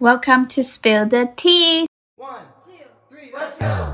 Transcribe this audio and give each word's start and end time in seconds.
Welcome 0.00 0.46
to 0.56 0.62
Spill 0.62 1.08
the 1.10 1.24
Tea. 1.36 1.86
One, 2.16 2.44
two, 2.66 2.72
three, 3.10 3.30
let's 3.32 3.60
go. 3.60 3.86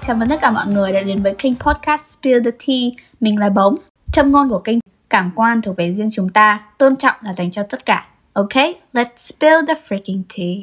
Chào 0.00 0.16
mừng 0.16 0.28
tất 0.28 0.38
cả 0.40 0.50
mọi 0.50 0.66
người 0.66 0.92
đã 0.92 1.02
đến 1.02 1.22
với 1.22 1.34
kênh 1.38 1.54
podcast 1.54 2.18
Spill 2.18 2.44
the 2.44 2.50
Tea. 2.50 3.04
Mình 3.20 3.38
là 3.38 3.50
Bống. 3.50 3.74
Châm 4.12 4.32
ngôn 4.32 4.48
của 4.48 4.58
kênh 4.58 4.78
cảm 5.10 5.32
quan 5.36 5.62
thuộc 5.62 5.76
về 5.76 5.94
riêng 5.94 6.08
chúng 6.12 6.28
ta, 6.28 6.64
tôn 6.78 6.96
trọng 6.96 7.16
là 7.22 7.32
dành 7.32 7.50
cho 7.50 7.62
tất 7.70 7.86
cả. 7.86 8.08
Ok, 8.32 8.54
let's 8.92 9.16
spill 9.16 9.66
the 9.68 9.74
freaking 9.88 10.22
tea. 10.36 10.56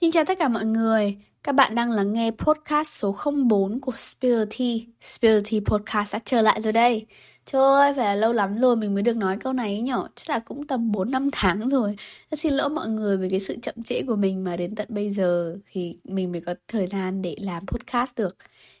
Xin 0.00 0.10
chào 0.12 0.24
tất 0.24 0.38
cả 0.38 0.48
mọi 0.48 0.64
người. 0.64 1.16
Các 1.46 1.54
bạn 1.54 1.74
đang 1.74 1.90
lắng 1.90 2.12
nghe 2.12 2.30
podcast 2.30 2.92
số 2.92 3.16
04 3.46 3.80
của 3.80 3.92
Spirity. 3.96 4.86
Spirity 5.00 5.60
podcast 5.60 6.12
đã 6.12 6.18
trở 6.24 6.40
lại 6.40 6.60
rồi 6.60 6.72
đây. 6.72 7.06
Trời 7.44 7.62
ơi, 7.62 7.92
phải 7.96 8.04
là 8.04 8.14
lâu 8.14 8.32
lắm 8.32 8.58
rồi 8.58 8.76
mình 8.76 8.94
mới 8.94 9.02
được 9.02 9.16
nói 9.16 9.36
câu 9.40 9.52
này 9.52 9.80
nhỏ. 9.80 10.08
Chắc 10.14 10.30
là 10.30 10.38
cũng 10.38 10.66
tầm 10.66 10.92
4 10.92 11.10
năm 11.10 11.28
tháng 11.32 11.68
rồi. 11.68 11.96
Rất 12.30 12.40
xin 12.40 12.52
lỗi 12.52 12.68
mọi 12.68 12.88
người 12.88 13.16
về 13.16 13.28
cái 13.30 13.40
sự 13.40 13.56
chậm 13.62 13.74
trễ 13.84 14.02
của 14.02 14.16
mình 14.16 14.44
Mà 14.44 14.56
đến 14.56 14.74
tận 14.74 14.86
bây 14.90 15.10
giờ 15.10 15.56
thì 15.72 15.98
mình 16.04 16.32
mới 16.32 16.40
có 16.40 16.54
thời 16.68 16.86
gian 16.86 17.22
để 17.22 17.36
làm 17.40 17.66
podcast 17.66 18.16
được. 18.16 18.36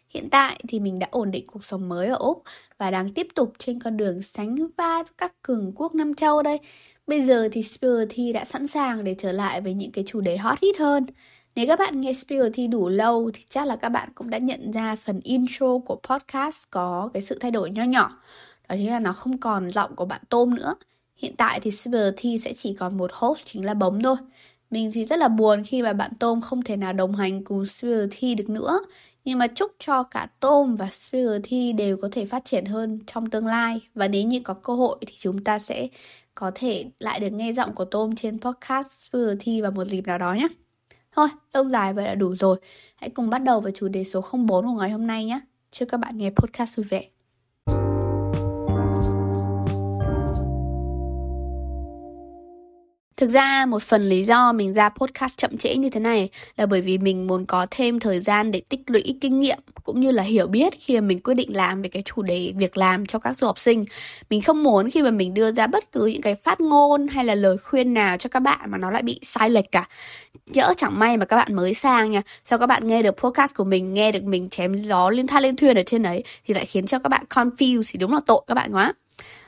Hiện 0.08 0.30
tại 0.30 0.60
thì 0.68 0.80
mình 0.80 0.98
đã 0.98 1.08
ổn 1.10 1.30
định 1.30 1.46
cuộc 1.46 1.64
sống 1.64 1.88
mới 1.88 2.08
ở 2.08 2.16
Úc 2.16 2.42
Và 2.78 2.90
đang 2.90 3.12
tiếp 3.12 3.26
tục 3.34 3.52
trên 3.58 3.80
con 3.80 3.96
đường 3.96 4.22
sánh 4.22 4.56
vai 4.76 5.02
với 5.02 5.12
các 5.18 5.42
cường 5.42 5.72
quốc 5.76 5.94
Nam 5.94 6.14
Châu 6.14 6.42
đây. 6.42 6.58
Bây 7.06 7.22
giờ 7.22 7.48
thì 7.52 7.62
Spirity 7.62 8.32
đã 8.32 8.44
sẵn 8.44 8.66
sàng 8.66 9.04
để 9.04 9.14
trở 9.18 9.32
lại 9.32 9.60
với 9.60 9.74
những 9.74 9.92
cái 9.92 10.04
chủ 10.06 10.20
đề 10.20 10.36
hot 10.36 10.58
hit 10.60 10.78
hơn 10.78 11.06
nếu 11.56 11.66
các 11.66 11.78
bạn 11.78 12.00
nghe 12.00 12.12
Spirity 12.12 12.66
đủ 12.66 12.88
lâu 12.88 13.30
thì 13.34 13.42
chắc 13.48 13.66
là 13.66 13.76
các 13.76 13.88
bạn 13.88 14.08
cũng 14.14 14.30
đã 14.30 14.38
nhận 14.38 14.70
ra 14.70 14.96
phần 14.96 15.20
intro 15.24 15.78
của 15.78 15.96
podcast 16.08 16.64
có 16.70 17.10
cái 17.14 17.22
sự 17.22 17.38
thay 17.40 17.50
đổi 17.50 17.70
nho 17.70 17.82
nhỏ. 17.84 18.18
Đó 18.68 18.76
chính 18.78 18.90
là 18.90 19.00
nó 19.00 19.12
không 19.12 19.38
còn 19.38 19.70
giọng 19.70 19.96
của 19.96 20.04
bạn 20.04 20.20
tôm 20.28 20.54
nữa. 20.54 20.74
Hiện 21.16 21.36
tại 21.36 21.60
thì 21.60 21.70
Silver 21.70 22.14
sẽ 22.40 22.52
chỉ 22.52 22.74
còn 22.74 22.96
một 22.96 23.10
host, 23.12 23.46
chính 23.46 23.64
là 23.64 23.74
Bấm 23.74 24.02
thôi. 24.02 24.16
Mình 24.70 24.90
thì 24.94 25.04
rất 25.04 25.18
là 25.18 25.28
buồn 25.28 25.62
khi 25.66 25.82
mà 25.82 25.92
bạn 25.92 26.10
tôm 26.18 26.40
không 26.40 26.62
thể 26.62 26.76
nào 26.76 26.92
đồng 26.92 27.14
hành 27.14 27.44
cùng 27.44 27.66
Silver 27.66 28.38
được 28.38 28.50
nữa. 28.50 28.80
Nhưng 29.24 29.38
mà 29.38 29.46
chúc 29.46 29.72
cho 29.78 30.02
cả 30.02 30.28
tôm 30.40 30.76
và 30.76 30.88
Silver 30.92 31.42
đều 31.76 31.96
có 31.96 32.08
thể 32.12 32.24
phát 32.26 32.44
triển 32.44 32.64
hơn 32.64 32.98
trong 33.06 33.30
tương 33.30 33.46
lai. 33.46 33.80
Và 33.94 34.08
nếu 34.08 34.22
như 34.22 34.40
có 34.40 34.54
cơ 34.54 34.72
hội 34.72 34.98
thì 35.06 35.14
chúng 35.18 35.44
ta 35.44 35.58
sẽ 35.58 35.88
có 36.34 36.50
thể 36.54 36.84
lại 37.00 37.20
được 37.20 37.30
nghe 37.30 37.52
giọng 37.52 37.74
của 37.74 37.84
tôm 37.84 38.14
trên 38.16 38.40
podcast 38.40 38.90
Silver 38.90 39.62
vào 39.62 39.72
một 39.72 39.84
dịp 39.84 40.06
nào 40.06 40.18
đó 40.18 40.34
nhé 40.34 40.48
thôi, 41.16 41.28
tông 41.52 41.70
dài 41.70 41.92
vậy 41.92 42.04
là 42.04 42.14
đủ 42.14 42.36
rồi. 42.36 42.58
Hãy 42.96 43.10
cùng 43.10 43.30
bắt 43.30 43.38
đầu 43.38 43.60
với 43.60 43.72
chủ 43.72 43.88
đề 43.88 44.04
số 44.04 44.20
04 44.20 44.48
của 44.48 44.72
ngày 44.72 44.90
hôm 44.90 45.06
nay 45.06 45.24
nhé. 45.24 45.40
Chúc 45.70 45.88
các 45.88 46.00
bạn 46.00 46.18
nghe 46.18 46.30
podcast 46.30 46.76
vui 46.76 46.84
vẻ. 46.84 47.15
Thực 53.16 53.30
ra 53.30 53.66
một 53.66 53.82
phần 53.82 54.08
lý 54.08 54.24
do 54.24 54.52
mình 54.52 54.74
ra 54.74 54.88
podcast 54.88 55.36
chậm 55.36 55.56
trễ 55.58 55.76
như 55.76 55.90
thế 55.90 56.00
này 56.00 56.28
là 56.56 56.66
bởi 56.66 56.80
vì 56.80 56.98
mình 56.98 57.26
muốn 57.26 57.46
có 57.46 57.66
thêm 57.70 58.00
thời 58.00 58.20
gian 58.20 58.50
để 58.50 58.60
tích 58.68 58.80
lũy 58.86 59.18
kinh 59.20 59.40
nghiệm 59.40 59.58
cũng 59.84 60.00
như 60.00 60.10
là 60.10 60.22
hiểu 60.22 60.46
biết 60.46 60.72
khi 60.80 60.94
mà 60.94 61.00
mình 61.00 61.20
quyết 61.20 61.34
định 61.34 61.56
làm 61.56 61.82
về 61.82 61.88
cái 61.88 62.02
chủ 62.02 62.22
đề 62.22 62.52
việc 62.56 62.76
làm 62.76 63.06
cho 63.06 63.18
các 63.18 63.36
du 63.36 63.46
học 63.46 63.58
sinh. 63.58 63.84
Mình 64.30 64.42
không 64.42 64.62
muốn 64.62 64.90
khi 64.90 65.02
mà 65.02 65.10
mình 65.10 65.34
đưa 65.34 65.52
ra 65.52 65.66
bất 65.66 65.92
cứ 65.92 66.06
những 66.06 66.22
cái 66.22 66.34
phát 66.34 66.60
ngôn 66.60 67.08
hay 67.08 67.24
là 67.24 67.34
lời 67.34 67.58
khuyên 67.58 67.94
nào 67.94 68.16
cho 68.16 68.28
các 68.28 68.40
bạn 68.40 68.70
mà 68.70 68.78
nó 68.78 68.90
lại 68.90 69.02
bị 69.02 69.20
sai 69.22 69.50
lệch 69.50 69.72
cả. 69.72 69.88
Nhỡ 70.46 70.74
chẳng 70.76 70.98
may 70.98 71.16
mà 71.16 71.24
các 71.24 71.36
bạn 71.36 71.54
mới 71.54 71.74
sang 71.74 72.10
nha, 72.10 72.22
sau 72.44 72.58
các 72.58 72.66
bạn 72.66 72.88
nghe 72.88 73.02
được 73.02 73.16
podcast 73.16 73.54
của 73.54 73.64
mình, 73.64 73.94
nghe 73.94 74.12
được 74.12 74.24
mình 74.24 74.48
chém 74.48 74.74
gió 74.74 75.10
liên 75.10 75.26
tha 75.26 75.40
lên 75.40 75.56
thuyền 75.56 75.76
ở 75.76 75.82
trên 75.86 76.02
đấy 76.02 76.24
thì 76.46 76.54
lại 76.54 76.66
khiến 76.66 76.86
cho 76.86 76.98
các 76.98 77.08
bạn 77.08 77.24
confused 77.30 77.90
thì 77.92 77.98
đúng 77.98 78.14
là 78.14 78.20
tội 78.26 78.42
các 78.46 78.54
bạn 78.54 78.74
quá 78.74 78.92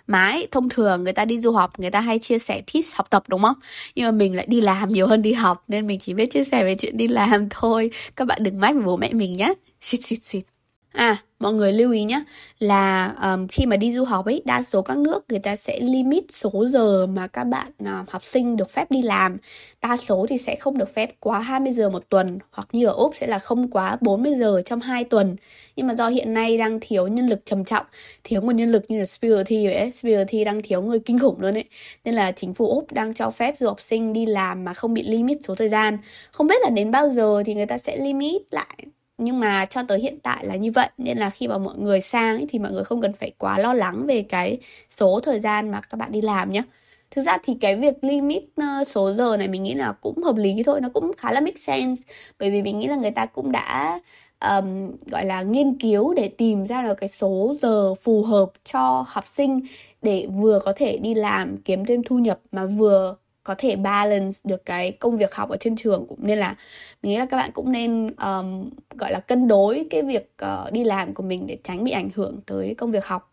mãi. 0.08 0.46
Thông 0.52 0.68
thường 0.68 1.04
người 1.04 1.12
ta 1.12 1.24
đi 1.24 1.40
du 1.40 1.52
học, 1.52 1.70
người 1.78 1.90
ta 1.90 2.00
hay 2.00 2.18
chia 2.18 2.38
sẻ 2.38 2.62
tips 2.72 2.94
học 2.94 3.10
tập, 3.10 3.22
đúng 3.28 3.42
không? 3.42 3.56
Nhưng 3.94 4.06
mà 4.06 4.10
mình 4.10 4.36
lại 4.36 4.46
đi 4.48 4.60
làm 4.60 4.88
nhiều 4.92 5.06
hơn 5.06 5.22
đi 5.22 5.32
học, 5.32 5.64
nên 5.68 5.86
mình 5.86 5.98
chỉ 5.98 6.14
biết 6.14 6.26
chia 6.30 6.44
sẻ 6.44 6.64
về 6.64 6.74
chuyện 6.74 6.96
đi 6.96 7.08
làm 7.08 7.48
thôi. 7.50 7.90
Các 8.16 8.24
bạn 8.24 8.42
đừng 8.42 8.60
mách 8.60 8.74
với 8.74 8.84
bố 8.84 8.96
mẹ 8.96 9.12
mình 9.12 9.32
nhé 9.32 9.54
xịt 9.80 10.00
xịt 10.04 10.24
xịt. 10.24 10.57
À, 10.98 11.16
mọi 11.38 11.52
người 11.52 11.72
lưu 11.72 11.92
ý 11.92 12.04
nhé 12.04 12.22
là 12.58 13.14
um, 13.22 13.46
khi 13.48 13.66
mà 13.66 13.76
đi 13.76 13.92
du 13.92 14.04
học 14.04 14.26
ấy, 14.26 14.42
đa 14.44 14.62
số 14.62 14.82
các 14.82 14.96
nước 14.98 15.24
người 15.28 15.38
ta 15.38 15.56
sẽ 15.56 15.80
limit 15.80 16.24
số 16.30 16.64
giờ 16.68 17.06
mà 17.06 17.26
các 17.26 17.44
bạn 17.44 17.72
uh, 17.82 18.10
học 18.10 18.24
sinh 18.24 18.56
được 18.56 18.70
phép 18.70 18.90
đi 18.90 19.02
làm. 19.02 19.36
Đa 19.82 19.96
số 19.96 20.26
thì 20.28 20.38
sẽ 20.38 20.56
không 20.56 20.78
được 20.78 20.94
phép 20.94 21.10
quá 21.20 21.40
20 21.40 21.72
giờ 21.72 21.90
một 21.90 22.04
tuần 22.08 22.38
hoặc 22.50 22.68
như 22.72 22.86
ở 22.86 22.92
Úc 22.92 23.16
sẽ 23.16 23.26
là 23.26 23.38
không 23.38 23.70
quá 23.70 23.98
40 24.00 24.34
giờ 24.38 24.62
trong 24.64 24.80
2 24.80 25.04
tuần. 25.04 25.36
Nhưng 25.76 25.86
mà 25.86 25.94
do 25.94 26.08
hiện 26.08 26.34
nay 26.34 26.58
đang 26.58 26.78
thiếu 26.80 27.06
nhân 27.06 27.26
lực 27.26 27.40
trầm 27.44 27.64
trọng, 27.64 27.86
thiếu 28.24 28.42
nguồn 28.42 28.56
nhân 28.56 28.72
lực 28.72 28.84
như 28.88 28.98
là 28.98 29.06
Spirity 29.06 29.66
vậy 29.66 29.74
ấy, 29.74 29.92
Spirity 29.92 30.44
đang 30.44 30.62
thiếu 30.62 30.82
người 30.82 30.98
kinh 30.98 31.18
khủng 31.18 31.40
luôn 31.40 31.54
ấy. 31.56 31.64
Nên 32.04 32.14
là 32.14 32.32
chính 32.32 32.54
phủ 32.54 32.66
Úc 32.70 32.92
đang 32.92 33.14
cho 33.14 33.30
phép 33.30 33.54
du 33.58 33.66
học 33.66 33.80
sinh 33.80 34.12
đi 34.12 34.26
làm 34.26 34.64
mà 34.64 34.74
không 34.74 34.94
bị 34.94 35.02
limit 35.02 35.38
số 35.42 35.54
thời 35.54 35.68
gian. 35.68 35.98
Không 36.32 36.46
biết 36.46 36.62
là 36.62 36.70
đến 36.70 36.90
bao 36.90 37.08
giờ 37.08 37.42
thì 37.46 37.54
người 37.54 37.66
ta 37.66 37.78
sẽ 37.78 37.96
limit 37.96 38.42
lại 38.50 38.76
nhưng 39.18 39.40
mà 39.40 39.64
cho 39.64 39.82
tới 39.88 40.00
hiện 40.00 40.18
tại 40.22 40.46
là 40.46 40.56
như 40.56 40.72
vậy. 40.72 40.88
Nên 40.98 41.18
là 41.18 41.30
khi 41.30 41.48
mà 41.48 41.58
mọi 41.58 41.78
người 41.78 42.00
sang 42.00 42.36
ấy, 42.36 42.46
thì 42.50 42.58
mọi 42.58 42.72
người 42.72 42.84
không 42.84 43.00
cần 43.00 43.12
phải 43.12 43.32
quá 43.38 43.58
lo 43.58 43.74
lắng 43.74 44.06
về 44.06 44.22
cái 44.22 44.58
số 44.90 45.20
thời 45.20 45.40
gian 45.40 45.70
mà 45.70 45.80
các 45.80 45.96
bạn 45.96 46.12
đi 46.12 46.20
làm 46.20 46.52
nhé 46.52 46.62
thực 47.10 47.22
ra 47.22 47.38
thì 47.42 47.54
cái 47.60 47.76
việc 47.76 48.04
limit 48.04 48.42
ờ, 48.56 48.84
số 48.86 49.14
giờ 49.14 49.36
này 49.36 49.48
mình 49.48 49.62
nghĩ 49.62 49.74
là 49.74 49.92
cũng 49.92 50.22
hợp 50.22 50.36
lý 50.36 50.62
thôi. 50.66 50.80
Nó 50.80 50.88
cũng 50.94 51.12
khá 51.18 51.32
là 51.32 51.40
make 51.40 51.56
sense. 51.58 52.02
Bởi 52.38 52.50
vì 52.50 52.62
mình 52.62 52.78
nghĩ 52.78 52.86
là 52.86 52.96
người 52.96 53.10
ta 53.10 53.26
cũng 53.26 53.52
đã 53.52 54.00
um, 54.40 54.90
gọi 55.06 55.24
là 55.24 55.42
nghiên 55.42 55.78
cứu 55.78 56.14
để 56.14 56.28
tìm 56.28 56.66
ra 56.66 56.82
được 56.82 56.94
cái 56.94 57.08
số 57.08 57.54
giờ 57.62 57.94
phù 57.94 58.22
hợp 58.22 58.50
cho 58.64 59.04
học 59.08 59.26
sinh 59.26 59.60
để 60.02 60.26
vừa 60.30 60.60
có 60.64 60.72
thể 60.76 60.98
đi 60.98 61.14
làm 61.14 61.56
kiếm 61.56 61.84
thêm 61.84 62.02
thu 62.02 62.18
nhập 62.18 62.40
mà 62.52 62.66
vừa 62.66 63.16
có 63.48 63.54
thể 63.58 63.76
balance 63.76 64.40
được 64.44 64.64
cái 64.64 64.92
công 64.92 65.16
việc 65.16 65.34
học 65.34 65.50
ở 65.50 65.56
trên 65.60 65.76
trường 65.76 66.06
cũng 66.08 66.18
nên 66.22 66.38
là 66.38 66.56
mình 67.02 67.12
nghĩ 67.12 67.18
là 67.18 67.26
các 67.26 67.36
bạn 67.36 67.50
cũng 67.54 67.72
nên 67.72 68.06
um, 68.16 68.70
gọi 68.90 69.12
là 69.12 69.20
cân 69.20 69.48
đối 69.48 69.86
cái 69.90 70.02
việc 70.02 70.34
uh, 70.44 70.72
đi 70.72 70.84
làm 70.84 71.14
của 71.14 71.22
mình 71.22 71.46
để 71.46 71.58
tránh 71.64 71.84
bị 71.84 71.90
ảnh 71.90 72.10
hưởng 72.14 72.40
tới 72.46 72.74
công 72.74 72.90
việc 72.90 73.06
học 73.06 73.32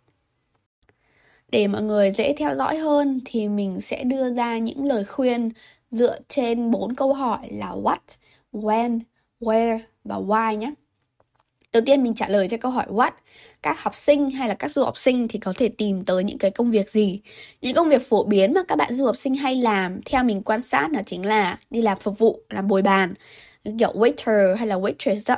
để 1.51 1.67
mọi 1.67 1.83
người 1.83 2.11
dễ 2.11 2.33
theo 2.37 2.55
dõi 2.55 2.77
hơn 2.77 3.21
thì 3.25 3.47
mình 3.47 3.81
sẽ 3.81 4.03
đưa 4.03 4.29
ra 4.29 4.57
những 4.57 4.85
lời 4.85 5.05
khuyên 5.05 5.49
dựa 5.91 6.17
trên 6.29 6.71
bốn 6.71 6.95
câu 6.95 7.13
hỏi 7.13 7.47
là 7.51 7.71
what, 7.71 7.97
when, 8.53 8.99
where 9.39 9.79
và 10.03 10.15
why 10.15 10.55
nhé. 10.55 10.73
Đầu 11.75 11.81
tiên 11.85 12.03
mình 12.03 12.13
trả 12.13 12.27
lời 12.27 12.47
cho 12.47 12.57
câu 12.57 12.71
hỏi 12.71 12.85
what. 12.89 13.11
Các 13.63 13.83
học 13.83 13.95
sinh 13.95 14.29
hay 14.29 14.49
là 14.49 14.53
các 14.53 14.71
du 14.71 14.83
học 14.83 14.97
sinh 14.97 15.27
thì 15.27 15.39
có 15.39 15.53
thể 15.57 15.69
tìm 15.69 16.05
tới 16.05 16.23
những 16.23 16.37
cái 16.37 16.51
công 16.51 16.71
việc 16.71 16.89
gì? 16.89 17.21
Những 17.61 17.75
công 17.75 17.89
việc 17.89 18.09
phổ 18.09 18.23
biến 18.23 18.53
mà 18.53 18.61
các 18.67 18.75
bạn 18.75 18.93
du 18.93 19.05
học 19.05 19.15
sinh 19.15 19.35
hay 19.35 19.55
làm 19.55 20.01
theo 20.05 20.23
mình 20.23 20.41
quan 20.41 20.61
sát 20.61 20.89
là 20.91 21.01
chính 21.05 21.25
là 21.25 21.57
đi 21.69 21.81
làm 21.81 21.97
phục 21.99 22.19
vụ, 22.19 22.39
làm 22.49 22.67
bồi 22.67 22.81
bàn, 22.81 23.13
kiểu 23.79 23.93
waiter 23.93 24.55
hay 24.55 24.67
là 24.67 24.75
waitress 24.75 25.21
đó. 25.27 25.37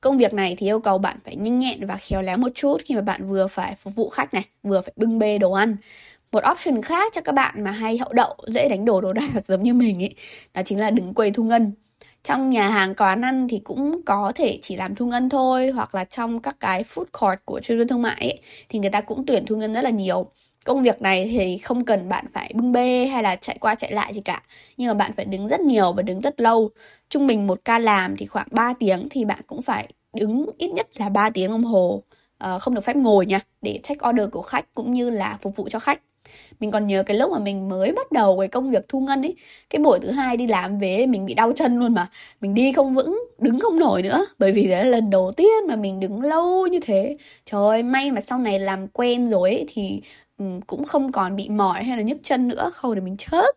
Công 0.00 0.18
việc 0.18 0.34
này 0.34 0.54
thì 0.58 0.66
yêu 0.66 0.80
cầu 0.80 0.98
bạn 0.98 1.16
phải 1.24 1.36
nhanh 1.36 1.58
nhẹn 1.58 1.86
và 1.86 1.96
khéo 1.96 2.22
léo 2.22 2.36
một 2.36 2.50
chút 2.54 2.76
khi 2.84 2.94
mà 2.94 3.00
bạn 3.00 3.28
vừa 3.28 3.46
phải 3.46 3.74
phục 3.74 3.94
vụ 3.94 4.08
khách 4.08 4.34
này, 4.34 4.44
vừa 4.62 4.80
phải 4.80 4.92
bưng 4.96 5.18
bê 5.18 5.38
đồ 5.38 5.52
ăn. 5.52 5.76
Một 6.32 6.42
option 6.52 6.82
khác 6.82 7.12
cho 7.14 7.20
các 7.20 7.32
bạn 7.32 7.64
mà 7.64 7.70
hay 7.70 7.98
hậu 7.98 8.12
đậu, 8.12 8.36
dễ 8.46 8.68
đánh 8.68 8.84
đổ 8.84 9.00
đồ 9.00 9.12
đạc 9.12 9.30
giống 9.48 9.62
như 9.62 9.74
mình 9.74 10.02
ấy, 10.02 10.14
đó 10.54 10.62
chính 10.64 10.80
là 10.80 10.90
đứng 10.90 11.14
quầy 11.14 11.30
thu 11.30 11.44
ngân 11.44 11.72
trong 12.24 12.50
nhà 12.50 12.68
hàng 12.68 12.94
quán 12.94 13.22
ăn 13.24 13.48
thì 13.48 13.60
cũng 13.64 14.00
có 14.06 14.32
thể 14.34 14.58
chỉ 14.62 14.76
làm 14.76 14.94
thu 14.94 15.06
ngân 15.06 15.28
thôi 15.28 15.70
hoặc 15.70 15.94
là 15.94 16.04
trong 16.04 16.40
các 16.40 16.56
cái 16.60 16.84
food 16.84 17.04
court 17.20 17.38
của 17.44 17.60
trung 17.60 17.78
tâm 17.78 17.88
thương 17.88 18.02
mại 18.02 18.16
ấy, 18.20 18.40
thì 18.68 18.78
người 18.78 18.90
ta 18.90 19.00
cũng 19.00 19.26
tuyển 19.26 19.46
thu 19.46 19.56
ngân 19.56 19.72
rất 19.74 19.82
là 19.82 19.90
nhiều. 19.90 20.30
Công 20.64 20.82
việc 20.82 21.02
này 21.02 21.28
thì 21.32 21.58
không 21.58 21.84
cần 21.84 22.08
bạn 22.08 22.26
phải 22.32 22.52
bưng 22.54 22.72
bê 22.72 23.06
hay 23.06 23.22
là 23.22 23.36
chạy 23.36 23.58
qua 23.60 23.74
chạy 23.74 23.92
lại 23.92 24.14
gì 24.14 24.20
cả 24.20 24.42
nhưng 24.76 24.88
mà 24.88 24.94
bạn 24.94 25.12
phải 25.16 25.24
đứng 25.24 25.48
rất 25.48 25.60
nhiều 25.60 25.92
và 25.92 26.02
đứng 26.02 26.20
rất 26.20 26.40
lâu. 26.40 26.70
Trung 27.10 27.26
bình 27.26 27.46
một 27.46 27.60
ca 27.64 27.78
làm 27.78 28.16
thì 28.16 28.26
khoảng 28.26 28.48
3 28.50 28.74
tiếng 28.78 29.08
thì 29.10 29.24
bạn 29.24 29.40
cũng 29.46 29.62
phải 29.62 29.88
đứng 30.14 30.46
ít 30.58 30.68
nhất 30.68 30.86
là 30.94 31.08
3 31.08 31.30
tiếng 31.30 31.50
đồng 31.50 31.64
hồ 31.64 32.02
à, 32.38 32.58
không 32.58 32.74
được 32.74 32.84
phép 32.84 32.96
ngồi 32.96 33.26
nha 33.26 33.40
để 33.62 33.80
check 33.82 34.08
order 34.08 34.30
của 34.32 34.42
khách 34.42 34.74
cũng 34.74 34.92
như 34.92 35.10
là 35.10 35.38
phục 35.42 35.56
vụ 35.56 35.68
cho 35.68 35.78
khách 35.78 36.00
mình 36.60 36.70
còn 36.70 36.86
nhớ 36.86 37.02
cái 37.02 37.16
lúc 37.16 37.32
mà 37.32 37.38
mình 37.38 37.68
mới 37.68 37.92
bắt 37.92 38.12
đầu 38.12 38.38
cái 38.38 38.48
công 38.48 38.70
việc 38.70 38.84
thu 38.88 39.00
ngân 39.00 39.22
ấy 39.22 39.36
cái 39.70 39.80
buổi 39.82 39.98
thứ 40.02 40.10
hai 40.10 40.36
đi 40.36 40.46
làm 40.46 40.78
về 40.78 41.06
mình 41.06 41.26
bị 41.26 41.34
đau 41.34 41.52
chân 41.52 41.78
luôn 41.78 41.94
mà. 41.94 42.10
Mình 42.40 42.54
đi 42.54 42.72
không 42.72 42.94
vững 42.94 43.24
đứng 43.38 43.60
không 43.60 43.78
nổi 43.78 44.02
nữa. 44.02 44.26
Bởi 44.38 44.52
vì 44.52 44.66
đấy 44.66 44.84
là 44.84 44.90
lần 44.90 45.10
đầu 45.10 45.32
tiên 45.36 45.66
mà 45.68 45.76
mình 45.76 46.00
đứng 46.00 46.22
lâu 46.22 46.66
như 46.66 46.80
thế. 46.82 47.16
Trời 47.44 47.68
ơi 47.68 47.82
may 47.82 48.12
mà 48.12 48.20
sau 48.20 48.38
này 48.38 48.58
làm 48.58 48.88
quen 48.88 49.30
rồi 49.30 49.50
ấy, 49.50 49.64
thì 49.68 50.00
cũng 50.66 50.84
không 50.84 51.12
còn 51.12 51.36
bị 51.36 51.48
mỏi 51.48 51.84
hay 51.84 51.96
là 51.96 52.02
nhức 52.02 52.18
chân 52.22 52.48
nữa. 52.48 52.70
Không 52.74 52.94
để 52.94 53.00
mình 53.00 53.16
chớp. 53.16 53.52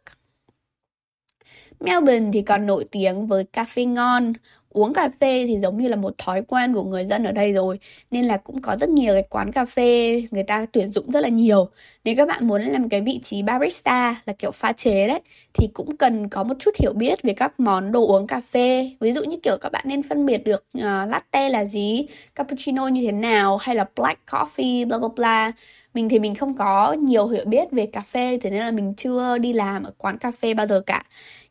Melbourne 1.79 2.29
thì 2.33 2.41
còn 2.41 2.65
nổi 2.65 2.85
tiếng 2.91 3.27
với 3.27 3.43
cà 3.43 3.63
phê 3.63 3.85
ngon, 3.85 4.33
uống 4.73 4.93
cà 4.93 5.09
phê 5.19 5.45
thì 5.47 5.57
giống 5.59 5.77
như 5.77 5.87
là 5.87 5.95
một 5.95 6.17
thói 6.17 6.41
quen 6.41 6.73
của 6.73 6.83
người 6.83 7.05
dân 7.05 7.23
ở 7.23 7.31
đây 7.31 7.53
rồi 7.53 7.79
nên 8.11 8.25
là 8.25 8.37
cũng 8.37 8.61
có 8.61 8.75
rất 8.79 8.89
nhiều 8.89 9.13
cái 9.13 9.23
quán 9.29 9.51
cà 9.51 9.65
phê 9.65 10.23
người 10.31 10.43
ta 10.43 10.65
tuyển 10.71 10.91
dụng 10.91 11.11
rất 11.11 11.19
là 11.21 11.29
nhiều. 11.29 11.69
Nếu 12.03 12.15
các 12.17 12.27
bạn 12.27 12.47
muốn 12.47 12.61
làm 12.61 12.89
cái 12.89 13.01
vị 13.01 13.19
trí 13.23 13.41
barista 13.41 14.21
là 14.25 14.33
kiểu 14.33 14.51
pha 14.51 14.73
chế 14.73 15.07
đấy 15.07 15.19
thì 15.53 15.67
cũng 15.73 15.97
cần 15.97 16.29
có 16.29 16.43
một 16.43 16.55
chút 16.59 16.71
hiểu 16.79 16.93
biết 16.93 17.21
về 17.23 17.33
các 17.33 17.59
món 17.59 17.91
đồ 17.91 18.07
uống 18.07 18.27
cà 18.27 18.41
phê. 18.51 18.91
Ví 18.99 19.11
dụ 19.11 19.23
như 19.23 19.37
kiểu 19.43 19.57
các 19.61 19.71
bạn 19.71 19.83
nên 19.87 20.03
phân 20.03 20.25
biệt 20.25 20.43
được 20.43 20.65
uh, 20.77 20.83
latte 20.83 21.49
là 21.49 21.65
gì 21.65 22.05
cappuccino 22.35 22.87
như 22.87 23.01
thế 23.05 23.11
nào 23.11 23.57
hay 23.57 23.75
là 23.75 23.85
black 23.95 24.19
coffee 24.31 24.87
bla 24.87 24.97
bla 24.97 25.09
bla 25.15 25.51
mình 25.93 26.09
thì 26.09 26.19
mình 26.19 26.35
không 26.35 26.55
có 26.57 26.93
nhiều 26.93 27.27
hiểu 27.27 27.45
biết 27.45 27.71
về 27.71 27.85
cà 27.85 28.01
phê, 28.01 28.37
thế 28.41 28.49
nên 28.49 28.59
là 28.59 28.71
mình 28.71 28.93
chưa 28.97 29.37
đi 29.37 29.53
làm 29.53 29.83
ở 29.83 29.91
quán 29.97 30.17
cà 30.17 30.31
phê 30.31 30.53
bao 30.53 30.67
giờ 30.67 30.81
cả. 30.85 31.03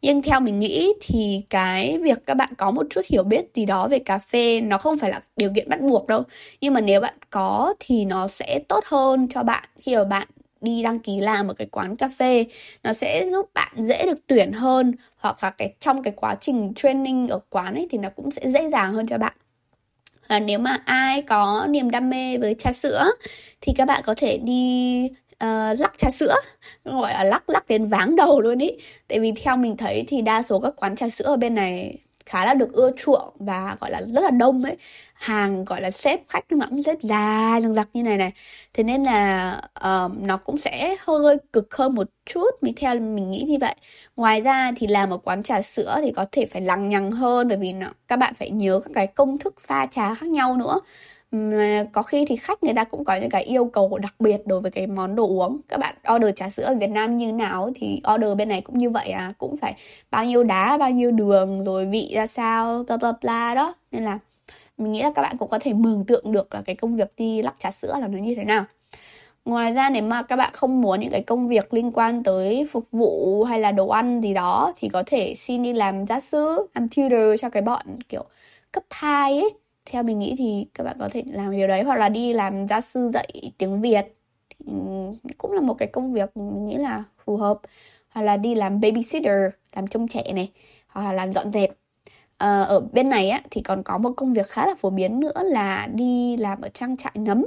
Nhưng 0.03 0.23
theo 0.23 0.41
mình 0.41 0.61
nghĩ 0.61 0.93
thì 1.01 1.43
cái 1.51 1.99
việc 1.99 2.19
các 2.27 2.35
bạn 2.35 2.51
có 2.59 2.71
một 2.71 2.87
chút 2.91 3.01
hiểu 3.11 3.23
biết 3.23 3.45
gì 3.55 3.67
đó 3.67 3.89
về 3.89 3.99
cà 3.99 4.19
phê 4.19 4.61
nó 4.61 4.79
không 4.79 4.99
phải 4.99 5.11
là 5.11 5.21
điều 5.37 5.51
kiện 5.55 5.69
bắt 5.69 5.81
buộc 5.81 6.07
đâu. 6.07 6.23
Nhưng 6.61 6.75
mà 6.75 6.81
nếu 6.81 7.01
bạn 7.01 7.15
có 7.31 7.75
thì 7.81 8.05
nó 8.05 8.29
sẽ 8.29 8.61
tốt 8.69 8.85
hơn 8.87 9.29
cho 9.29 9.43
bạn 9.43 9.65
khi 9.79 9.97
mà 9.97 10.05
bạn 10.05 10.29
đi 10.61 10.83
đăng 10.83 10.99
ký 10.99 11.21
làm 11.21 11.49
ở 11.49 11.55
cái 11.55 11.67
quán 11.71 11.97
cà 11.97 12.09
phê. 12.19 12.45
Nó 12.83 12.93
sẽ 12.93 13.27
giúp 13.31 13.51
bạn 13.55 13.73
dễ 13.77 14.07
được 14.07 14.27
tuyển 14.27 14.53
hơn, 14.53 14.93
hoặc 15.17 15.45
là 15.45 15.51
cái 15.51 15.75
trong 15.81 16.03
cái 16.03 16.13
quá 16.17 16.35
trình 16.41 16.73
training 16.77 17.29
ở 17.29 17.41
quán 17.51 17.75
ấy 17.75 17.89
thì 17.91 17.99
nó 17.99 18.09
cũng 18.17 18.31
sẽ 18.31 18.49
dễ 18.49 18.69
dàng 18.71 18.93
hơn 18.95 19.07
cho 19.07 19.19
bạn 19.19 19.33
à, 20.31 20.41
nếu 20.41 20.59
mà 20.59 20.77
ai 20.85 21.23
có 21.23 21.67
niềm 21.71 21.91
đam 21.91 22.11
mê 22.11 22.39
với 22.39 22.55
trà 22.55 22.73
sữa 22.73 23.11
thì 23.61 23.73
các 23.77 23.89
bạn 23.89 24.03
có 24.07 24.15
thể 24.17 24.39
đi 24.39 25.05
uh, 25.45 25.79
lắc 25.79 25.99
trà 25.99 26.11
sữa. 26.11 26.35
Gọi 26.85 27.13
là 27.13 27.25
lắc 27.25 27.51
lắc 27.51 27.69
đến 27.69 27.87
váng 27.87 28.17
đầu 28.17 28.41
luôn 28.41 28.59
ý. 28.59 28.71
Tại 29.09 29.21
vì 29.21 29.33
theo 29.33 29.57
mình 29.57 29.77
thấy 29.77 30.05
thì 30.09 30.23
đa 30.23 30.43
số 30.43 30.61
các 30.61 30.75
quán 30.77 30.97
trà 30.97 31.09
sữa 31.09 31.25
ở 31.25 31.37
bên 31.37 31.55
này 31.55 31.99
khá 32.27 32.47
là 32.47 32.55
được 32.55 32.73
ưa 32.73 32.91
chuộng 32.97 33.29
và 33.39 33.77
gọi 33.81 33.91
là 33.91 34.03
rất 34.03 34.21
là 34.21 34.31
đông 34.31 34.65
ấy 34.65 34.77
hàng 35.21 35.65
gọi 35.65 35.81
là 35.81 35.91
xếp 35.91 36.21
khách 36.29 36.45
nhưng 36.51 36.59
mà 36.59 36.67
cũng 36.67 36.83
rất 36.83 37.03
dài 37.03 37.61
dằng 37.61 37.75
dặc 37.75 37.89
như 37.93 38.03
này 38.03 38.17
này. 38.17 38.33
Thế 38.75 38.85
nên 38.85 39.05
là 39.05 39.61
uh, 39.79 40.13
nó 40.19 40.37
cũng 40.37 40.59
sẽ 40.59 40.97
hơi 41.01 41.37
cực 41.53 41.75
hơn 41.75 41.95
một 41.95 42.09
chút 42.27 42.51
mình 42.61 42.75
theo 42.77 42.95
mình 42.95 43.31
nghĩ 43.31 43.45
như 43.49 43.59
vậy. 43.61 43.75
Ngoài 44.17 44.41
ra 44.41 44.73
thì 44.77 44.87
làm 44.87 45.11
ở 45.11 45.19
quán 45.19 45.43
trà 45.43 45.63
sữa 45.63 45.99
thì 46.03 46.13
có 46.13 46.27
thể 46.33 46.47
phải 46.47 46.63
lằng 46.63 46.89
nhằng 46.89 47.11
hơn 47.13 47.49
bởi 47.49 47.59
vì 47.59 47.73
nó, 47.73 47.87
các 48.09 48.17
bạn 48.17 48.35
phải 48.35 48.51
nhớ 48.51 48.81
các 48.85 48.91
cái 48.95 49.07
công 49.07 49.39
thức 49.39 49.55
pha 49.61 49.87
trà 49.87 50.15
khác 50.15 50.27
nhau 50.29 50.57
nữa. 50.57 50.81
Mà 51.31 51.85
có 51.93 52.03
khi 52.03 52.25
thì 52.29 52.37
khách 52.37 52.63
người 52.63 52.75
ta 52.75 52.85
cũng 52.85 53.05
có 53.05 53.17
những 53.17 53.31
cái 53.31 53.43
yêu 53.45 53.65
cầu 53.65 53.99
đặc 53.99 54.15
biệt 54.19 54.47
đối 54.47 54.61
với 54.61 54.71
cái 54.71 54.87
món 54.87 55.17
đồ 55.17 55.27
uống. 55.27 55.61
Các 55.69 55.81
bạn 55.81 55.95
order 56.15 56.31
trà 56.37 56.49
sữa 56.51 56.63
ở 56.63 56.75
Việt 56.75 56.91
Nam 56.91 57.17
như 57.17 57.33
nào 57.33 57.71
thì 57.75 58.03
order 58.15 58.37
bên 58.37 58.49
này 58.49 58.61
cũng 58.61 58.79
như 58.79 58.91
vậy 58.91 59.11
à 59.11 59.33
cũng 59.39 59.57
phải 59.57 59.75
bao 60.11 60.25
nhiêu 60.25 60.43
đá 60.45 60.79
bao 60.79 60.91
nhiêu 60.91 61.11
đường 61.11 61.65
rồi 61.65 61.87
vị 61.87 62.13
ra 62.15 62.27
sao 62.27 62.85
bla 62.89 62.97
bla 62.97 63.13
bla 63.23 63.55
đó. 63.55 63.75
Nên 63.93 64.05
là 64.05 64.19
mình 64.81 64.93
nghĩ 64.93 65.03
là 65.03 65.13
các 65.15 65.23
bạn 65.23 65.37
cũng 65.39 65.49
có 65.49 65.59
thể 65.59 65.73
mường 65.73 66.05
tượng 66.05 66.33
được 66.33 66.55
là 66.55 66.63
cái 66.67 66.77
công 66.77 66.97
việc 66.97 67.13
đi 67.17 67.43
lắc 67.43 67.55
trà 67.59 67.71
sữa 67.71 67.97
là 68.01 68.09
nó 68.09 68.19
như 68.19 68.35
thế 68.35 68.45
nào. 68.45 68.65
Ngoài 69.45 69.73
ra 69.73 69.91
nếu 69.91 70.03
mà 70.03 70.23
các 70.23 70.37
bạn 70.37 70.51
không 70.55 70.81
muốn 70.81 71.01
những 71.01 71.11
cái 71.11 71.23
công 71.23 71.49
việc 71.49 71.75
liên 71.75 71.93
quan 71.93 72.23
tới 72.23 72.69
phục 72.73 72.85
vụ 72.93 73.45
hay 73.45 73.61
là 73.61 73.73
đồ 73.73 73.89
ăn 73.89 74.21
gì 74.21 74.35
đó, 74.35 74.73
thì 74.77 74.89
có 74.89 75.03
thể 75.07 75.35
xin 75.35 75.63
đi 75.63 75.73
làm 75.73 76.07
gia 76.07 76.21
sư, 76.21 76.67
làm 76.75 76.89
tutor 76.89 77.41
cho 77.41 77.51
cái 77.51 77.63
bọn 77.63 77.87
kiểu 78.09 78.25
cấp 78.73 78.85
2 78.91 79.41
ấy. 79.41 79.51
Theo 79.91 80.03
mình 80.03 80.19
nghĩ 80.19 80.35
thì 80.39 80.67
các 80.75 80.85
bạn 80.85 80.97
có 81.01 81.09
thể 81.13 81.23
làm 81.27 81.51
điều 81.53 81.69
đấy 81.69 81.83
hoặc 81.83 81.99
là 81.99 82.09
đi 82.09 82.33
làm 82.33 82.69
gia 82.69 82.81
sư 82.81 83.09
dạy 83.09 83.53
tiếng 83.59 83.81
Việt. 83.81 84.05
Thì 84.51 84.57
ừ, 84.67 84.73
cũng 85.39 85.53
là 85.53 85.61
một 85.61 85.75
cái 85.75 85.89
công 85.89 86.13
việc 86.13 86.37
mình 86.37 86.67
nghĩ 86.67 86.77
là 86.77 87.05
phù 87.25 87.37
hợp. 87.37 87.59
Hoặc 88.09 88.23
là 88.23 88.37
đi 88.37 88.55
làm 88.55 88.81
babysitter, 88.81 89.53
làm 89.77 89.87
trông 89.87 90.09
trẻ 90.09 90.33
này, 90.33 90.51
hoặc 90.89 91.03
là 91.03 91.13
làm 91.13 91.33
dọn 91.33 91.53
dẹp 91.53 91.71
à, 92.41 92.63
ở 92.63 92.81
bên 92.81 93.09
này 93.09 93.31
á 93.31 93.43
thì 93.51 93.61
còn 93.63 93.83
có 93.83 93.99
một 93.99 94.13
công 94.17 94.33
việc 94.33 94.47
khá 94.49 94.67
là 94.67 94.75
phổ 94.79 94.91
biến 94.91 95.21
nữa 95.21 95.33
là 95.45 95.89
đi 95.95 96.37
làm 96.37 96.61
ở 96.61 96.69
trang 96.69 96.97
trại 96.97 97.13
nấm. 97.15 97.47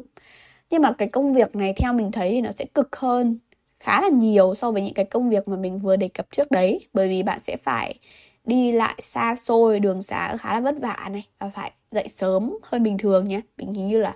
Nhưng 0.69 0.81
mà 0.81 0.93
cái 0.97 1.07
công 1.09 1.33
việc 1.33 1.55
này 1.55 1.73
theo 1.77 1.93
mình 1.93 2.11
thấy 2.11 2.31
thì 2.31 2.41
nó 2.41 2.51
sẽ 2.51 2.65
cực 2.65 2.95
hơn 2.95 3.37
khá 3.79 4.01
là 4.01 4.09
nhiều 4.09 4.55
so 4.55 4.71
với 4.71 4.81
những 4.81 4.93
cái 4.93 5.05
công 5.05 5.29
việc 5.29 5.47
mà 5.47 5.55
mình 5.57 5.79
vừa 5.79 5.95
đề 5.95 6.07
cập 6.07 6.27
trước 6.31 6.51
đấy. 6.51 6.87
Bởi 6.93 7.09
vì 7.09 7.23
bạn 7.23 7.39
sẽ 7.39 7.57
phải 7.63 7.99
đi 8.45 8.71
lại 8.71 8.95
xa 9.01 9.35
xôi 9.35 9.79
đường 9.79 10.03
xá 10.03 10.37
khá 10.37 10.53
là 10.53 10.59
vất 10.59 10.75
vả 10.81 11.09
này 11.11 11.23
và 11.39 11.49
phải 11.49 11.71
dậy 11.91 12.07
sớm 12.15 12.57
hơn 12.63 12.83
bình 12.83 12.97
thường 12.97 13.27
nhé. 13.27 13.41
Mình 13.57 13.73
hình 13.73 13.87
như 13.87 13.99
là 13.99 14.15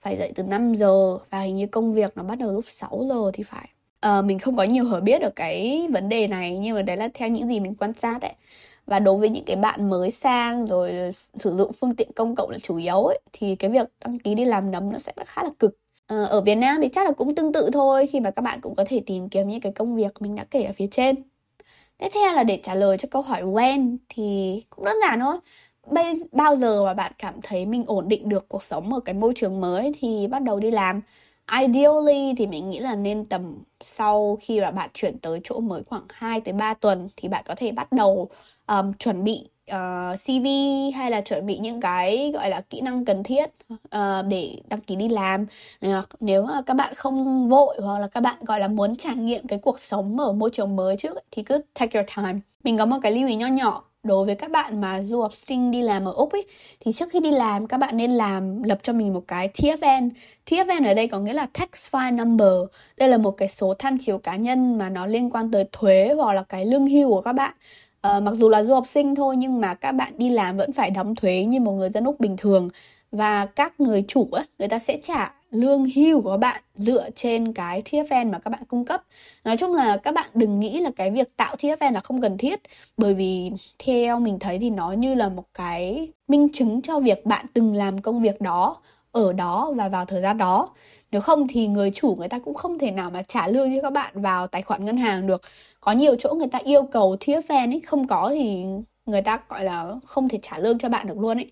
phải 0.00 0.16
dậy 0.18 0.32
từ 0.36 0.42
5 0.42 0.74
giờ 0.74 1.18
và 1.30 1.40
hình 1.40 1.56
như 1.56 1.66
công 1.66 1.94
việc 1.94 2.16
nó 2.16 2.22
bắt 2.22 2.38
đầu 2.38 2.52
lúc 2.52 2.64
6 2.68 3.06
giờ 3.08 3.30
thì 3.34 3.42
phải. 3.42 3.68
À, 4.00 4.22
mình 4.22 4.38
không 4.38 4.56
có 4.56 4.62
nhiều 4.62 4.84
hiểu 4.84 5.00
biết 5.00 5.22
ở 5.22 5.30
cái 5.36 5.88
vấn 5.92 6.08
đề 6.08 6.28
này 6.28 6.58
nhưng 6.58 6.76
mà 6.76 6.82
đấy 6.82 6.96
là 6.96 7.08
theo 7.14 7.28
những 7.28 7.48
gì 7.48 7.60
mình 7.60 7.74
quan 7.74 7.92
sát 7.94 8.18
đấy 8.20 8.32
và 8.92 8.98
đối 8.98 9.18
với 9.18 9.28
những 9.28 9.44
cái 9.44 9.56
bạn 9.56 9.90
mới 9.90 10.10
sang 10.10 10.66
rồi 10.66 11.12
sử 11.36 11.56
dụng 11.56 11.72
phương 11.72 11.96
tiện 11.96 12.12
công 12.12 12.34
cộng 12.34 12.50
là 12.50 12.58
chủ 12.58 12.76
yếu 12.76 13.02
ấy, 13.02 13.20
thì 13.32 13.56
cái 13.56 13.70
việc 13.70 13.88
đăng 14.04 14.18
ký 14.18 14.34
đi 14.34 14.44
làm 14.44 14.70
nấm 14.70 14.92
nó 14.92 14.98
sẽ 14.98 15.12
khá 15.26 15.42
là 15.44 15.50
cực. 15.58 15.78
Ờ, 16.06 16.24
ở 16.24 16.40
Việt 16.40 16.54
Nam 16.54 16.78
thì 16.82 16.88
chắc 16.88 17.06
là 17.06 17.12
cũng 17.12 17.34
tương 17.34 17.52
tự 17.52 17.70
thôi, 17.72 18.06
khi 18.06 18.20
mà 18.20 18.30
các 18.30 18.42
bạn 18.42 18.60
cũng 18.60 18.74
có 18.74 18.84
thể 18.88 19.02
tìm 19.06 19.28
kiếm 19.28 19.48
những 19.48 19.60
cái 19.60 19.72
công 19.72 19.96
việc 19.96 20.22
mình 20.22 20.34
đã 20.34 20.44
kể 20.50 20.62
ở 20.62 20.72
phía 20.72 20.86
trên. 20.90 21.16
Tiếp 21.98 22.08
theo 22.14 22.34
là 22.34 22.44
để 22.44 22.60
trả 22.62 22.74
lời 22.74 22.98
cho 22.98 23.08
câu 23.10 23.22
hỏi 23.22 23.42
when 23.42 23.96
thì 24.08 24.62
cũng 24.70 24.84
đơn 24.84 24.96
giản 25.02 25.20
thôi. 25.20 25.36
Bây, 25.86 26.22
bao 26.32 26.56
giờ 26.56 26.84
mà 26.84 26.94
bạn 26.94 27.12
cảm 27.18 27.34
thấy 27.42 27.66
mình 27.66 27.84
ổn 27.86 28.08
định 28.08 28.28
được 28.28 28.48
cuộc 28.48 28.62
sống 28.62 28.94
ở 28.94 29.00
cái 29.00 29.14
môi 29.14 29.32
trường 29.36 29.60
mới 29.60 29.92
thì 30.00 30.26
bắt 30.26 30.42
đầu 30.42 30.60
đi 30.60 30.70
làm? 30.70 31.00
Ideally 31.60 32.34
thì 32.38 32.46
mình 32.46 32.70
nghĩ 32.70 32.78
là 32.78 32.94
nên 32.94 33.24
tầm 33.24 33.62
sau 33.80 34.38
khi 34.40 34.60
mà 34.60 34.70
bạn 34.70 34.90
chuyển 34.94 35.18
tới 35.18 35.40
chỗ 35.44 35.60
mới 35.60 35.82
khoảng 35.84 36.02
2 36.08 36.40
tới 36.40 36.52
3 36.54 36.74
tuần 36.74 37.08
thì 37.16 37.28
bạn 37.28 37.44
có 37.48 37.54
thể 37.54 37.72
bắt 37.72 37.92
đầu 37.92 38.30
um, 38.66 38.92
chuẩn 38.92 39.24
bị 39.24 39.48
ờ, 39.66 40.10
uh, 40.12 40.20
CV 40.20 40.46
hay 40.94 41.10
là 41.10 41.20
chuẩn 41.20 41.46
bị 41.46 41.58
những 41.58 41.80
cái 41.80 42.30
gọi 42.34 42.50
là 42.50 42.60
kỹ 42.60 42.80
năng 42.80 43.04
cần 43.04 43.22
thiết 43.22 43.50
uh, 43.74 44.26
để 44.28 44.56
đăng 44.68 44.80
ký 44.80 44.96
đi 44.96 45.08
làm 45.08 45.46
ờ, 45.80 46.02
nếu 46.20 46.42
mà 46.42 46.62
các 46.66 46.74
bạn 46.74 46.94
không 46.94 47.48
vội 47.48 47.76
hoặc 47.82 47.98
là 47.98 48.08
các 48.08 48.20
bạn 48.20 48.44
gọi 48.44 48.60
là 48.60 48.68
muốn 48.68 48.96
trải 48.96 49.16
nghiệm 49.16 49.46
cái 49.46 49.58
cuộc 49.58 49.80
sống 49.80 50.20
ở 50.20 50.32
môi 50.32 50.50
trường 50.50 50.76
mới 50.76 50.96
trước 50.96 51.18
thì 51.30 51.42
cứ 51.42 51.60
take 51.74 51.98
your 51.98 52.10
time 52.16 52.40
mình 52.64 52.78
có 52.78 52.86
một 52.86 52.98
cái 53.02 53.12
lưu 53.12 53.28
ý 53.28 53.34
nho 53.36 53.46
nhỏ 53.46 53.92
đối 54.02 54.26
với 54.26 54.34
các 54.34 54.50
bạn 54.50 54.80
mà 54.80 55.02
du 55.02 55.22
học 55.22 55.36
sinh 55.36 55.70
đi 55.70 55.82
làm 55.82 56.04
ở 56.04 56.12
Úc 56.12 56.32
ấy 56.32 56.46
thì 56.80 56.92
trước 56.92 57.08
khi 57.12 57.20
đi 57.20 57.30
làm 57.30 57.66
các 57.66 57.78
bạn 57.78 57.96
nên 57.96 58.12
làm 58.12 58.62
lập 58.62 58.78
cho 58.82 58.92
mình 58.92 59.14
một 59.14 59.24
cái 59.28 59.48
TFN. 59.48 60.10
TFN 60.46 60.86
ở 60.88 60.94
đây 60.94 61.06
có 61.08 61.18
nghĩa 61.18 61.32
là 61.32 61.46
tax 61.52 61.68
file 61.90 62.16
number. 62.16 62.52
Đây 62.96 63.08
là 63.08 63.18
một 63.18 63.30
cái 63.30 63.48
số 63.48 63.74
tham 63.78 63.98
chiếu 63.98 64.18
cá 64.18 64.36
nhân 64.36 64.78
mà 64.78 64.88
nó 64.88 65.06
liên 65.06 65.30
quan 65.30 65.50
tới 65.50 65.64
thuế 65.72 66.12
hoặc 66.16 66.32
là 66.32 66.42
cái 66.42 66.66
lương 66.66 66.86
hưu 66.86 67.08
của 67.08 67.20
các 67.20 67.32
bạn. 67.32 67.54
Uh, 68.08 68.22
mặc 68.22 68.34
dù 68.34 68.48
là 68.48 68.64
du 68.64 68.74
học 68.74 68.86
sinh 68.86 69.14
thôi 69.14 69.36
nhưng 69.36 69.60
mà 69.60 69.74
các 69.74 69.92
bạn 69.92 70.12
đi 70.16 70.30
làm 70.30 70.56
vẫn 70.56 70.72
phải 70.72 70.90
đóng 70.90 71.14
thuế 71.14 71.44
như 71.44 71.60
một 71.60 71.72
người 71.72 71.90
dân 71.90 72.04
Úc 72.04 72.20
bình 72.20 72.36
thường 72.36 72.68
và 73.12 73.46
các 73.46 73.80
người 73.80 74.04
chủ 74.08 74.28
ấy, 74.32 74.44
người 74.58 74.68
ta 74.68 74.78
sẽ 74.78 74.98
trả 75.02 75.34
lương 75.50 75.84
hưu 75.96 76.20
của 76.22 76.30
các 76.30 76.36
bạn 76.36 76.62
dựa 76.76 77.10
trên 77.10 77.52
cái 77.52 77.82
TFN 77.82 78.30
mà 78.30 78.38
các 78.38 78.50
bạn 78.50 78.62
cung 78.68 78.84
cấp. 78.84 79.02
Nói 79.44 79.56
chung 79.56 79.74
là 79.74 79.96
các 79.96 80.14
bạn 80.14 80.30
đừng 80.34 80.60
nghĩ 80.60 80.80
là 80.80 80.90
cái 80.96 81.10
việc 81.10 81.36
tạo 81.36 81.56
TFN 81.56 81.92
là 81.92 82.00
không 82.00 82.20
cần 82.20 82.38
thiết 82.38 82.60
bởi 82.96 83.14
vì 83.14 83.50
theo 83.78 84.20
mình 84.20 84.38
thấy 84.38 84.58
thì 84.58 84.70
nó 84.70 84.92
như 84.92 85.14
là 85.14 85.28
một 85.28 85.44
cái 85.54 86.08
minh 86.28 86.48
chứng 86.52 86.82
cho 86.82 87.00
việc 87.00 87.26
bạn 87.26 87.46
từng 87.54 87.74
làm 87.74 88.00
công 88.00 88.22
việc 88.22 88.40
đó 88.40 88.76
ở 89.12 89.32
đó 89.32 89.72
và 89.76 89.88
vào 89.88 90.04
thời 90.04 90.22
gian 90.22 90.38
đó. 90.38 90.68
Nếu 91.12 91.20
không 91.20 91.48
thì 91.48 91.66
người 91.66 91.90
chủ 91.90 92.14
người 92.18 92.28
ta 92.28 92.38
cũng 92.38 92.54
không 92.54 92.78
thể 92.78 92.90
nào 92.90 93.10
mà 93.10 93.22
trả 93.22 93.48
lương 93.48 93.76
cho 93.76 93.82
các 93.82 93.92
bạn 93.92 94.22
vào 94.22 94.46
tài 94.46 94.62
khoản 94.62 94.84
ngân 94.84 94.96
hàng 94.96 95.26
được. 95.26 95.42
Có 95.80 95.92
nhiều 95.92 96.16
chỗ 96.18 96.34
người 96.34 96.48
ta 96.52 96.58
yêu 96.64 96.82
cầu 96.92 97.16
TFN 97.20 97.72
ấy, 97.72 97.80
không 97.80 98.06
có 98.06 98.30
thì 98.34 98.64
người 99.06 99.22
ta 99.22 99.40
gọi 99.48 99.64
là 99.64 99.94
không 100.06 100.28
thể 100.28 100.38
trả 100.42 100.58
lương 100.58 100.78
cho 100.78 100.88
bạn 100.88 101.06
được 101.06 101.18
luôn 101.18 101.38
ấy. 101.38 101.50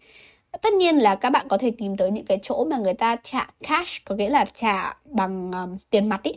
Tất 0.63 0.73
nhiên 0.73 0.97
là 0.99 1.15
các 1.15 1.31
bạn 1.31 1.49
có 1.49 1.59
thể 1.59 1.71
tìm 1.79 1.97
tới 1.97 2.11
những 2.11 2.25
cái 2.25 2.39
chỗ 2.43 2.65
mà 2.65 2.79
người 2.79 2.95
ta 2.95 3.17
trả 3.23 3.47
cash 3.69 4.05
có 4.05 4.15
nghĩa 4.15 4.31
là 4.31 4.45
trả 4.45 4.97
bằng 5.05 5.53
um, 5.53 5.79
tiền 5.91 6.09
mặt 6.09 6.23
ý 6.23 6.33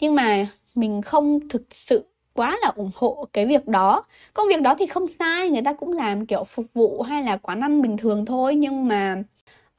nhưng 0.00 0.14
mà 0.14 0.46
mình 0.74 1.02
không 1.02 1.48
thực 1.48 1.62
sự 1.70 2.04
quá 2.34 2.58
là 2.62 2.72
ủng 2.76 2.90
hộ 2.94 3.28
cái 3.32 3.46
việc 3.46 3.66
đó. 3.68 4.04
Công 4.34 4.48
việc 4.48 4.62
đó 4.62 4.74
thì 4.78 4.86
không 4.86 5.06
sai 5.18 5.50
người 5.50 5.62
ta 5.62 5.72
cũng 5.72 5.92
làm 5.92 6.26
kiểu 6.26 6.44
phục 6.44 6.66
vụ 6.74 7.02
hay 7.02 7.22
là 7.22 7.36
quán 7.36 7.60
ăn 7.60 7.82
bình 7.82 7.96
thường 7.96 8.26
thôi. 8.26 8.54
Nhưng 8.54 8.88
mà 8.88 9.22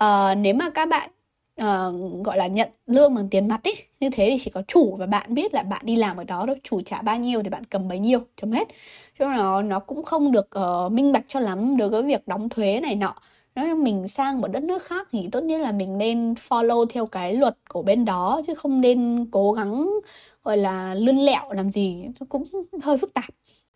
uh, 0.03 0.37
nếu 0.37 0.53
mà 0.53 0.69
các 0.69 0.89
bạn 0.89 1.09
uh, 1.61 2.25
gọi 2.25 2.37
là 2.37 2.47
nhận 2.47 2.69
lương 2.87 3.15
bằng 3.15 3.29
tiền 3.29 3.47
mặt 3.47 3.63
ấy 3.63 3.75
như 3.99 4.09
thế 4.09 4.29
thì 4.31 4.37
chỉ 4.39 4.51
có 4.51 4.61
chủ 4.67 4.95
và 4.95 5.05
bạn 5.05 5.33
biết 5.33 5.53
là 5.53 5.63
bạn 5.63 5.81
đi 5.85 5.95
làm 5.95 6.17
ở 6.17 6.23
đó 6.23 6.45
đâu 6.45 6.55
chủ 6.63 6.81
trả 6.81 7.01
bao 7.01 7.17
nhiêu 7.19 7.43
thì 7.43 7.49
bạn 7.49 7.63
cầm 7.63 7.87
bấy 7.87 7.99
nhiêu 7.99 8.19
chấm 8.41 8.51
hết. 8.51 8.67
Cho 9.19 9.31
nó 9.31 9.61
nó 9.61 9.79
cũng 9.79 10.03
không 10.03 10.31
được 10.31 10.49
uh, 10.59 10.91
minh 10.91 11.11
bạch 11.11 11.25
cho 11.27 11.39
lắm 11.39 11.77
đối 11.77 11.89
với 11.89 12.03
việc 12.03 12.27
đóng 12.27 12.49
thuế 12.49 12.79
này 12.79 12.95
nọ. 12.95 13.15
Nếu 13.55 13.75
mình 13.75 14.07
sang 14.07 14.41
một 14.41 14.47
đất 14.47 14.63
nước 14.63 14.83
khác 14.83 15.07
thì 15.11 15.29
tốt 15.31 15.43
nhất 15.43 15.61
là 15.61 15.71
mình 15.71 15.97
nên 15.97 16.33
follow 16.33 16.85
theo 16.85 17.05
cái 17.05 17.33
luật 17.33 17.57
của 17.69 17.81
bên 17.81 18.05
đó 18.05 18.41
chứ 18.47 18.55
không 18.55 18.81
nên 18.81 19.25
cố 19.31 19.51
gắng 19.51 19.89
gọi 20.43 20.57
là 20.57 20.93
lươn 20.93 21.17
lẹo 21.17 21.51
làm 21.51 21.71
gì. 21.71 22.05
Cũng 22.29 22.43
hơi 22.83 22.97
phức 22.97 23.13
tạp. 23.13 23.29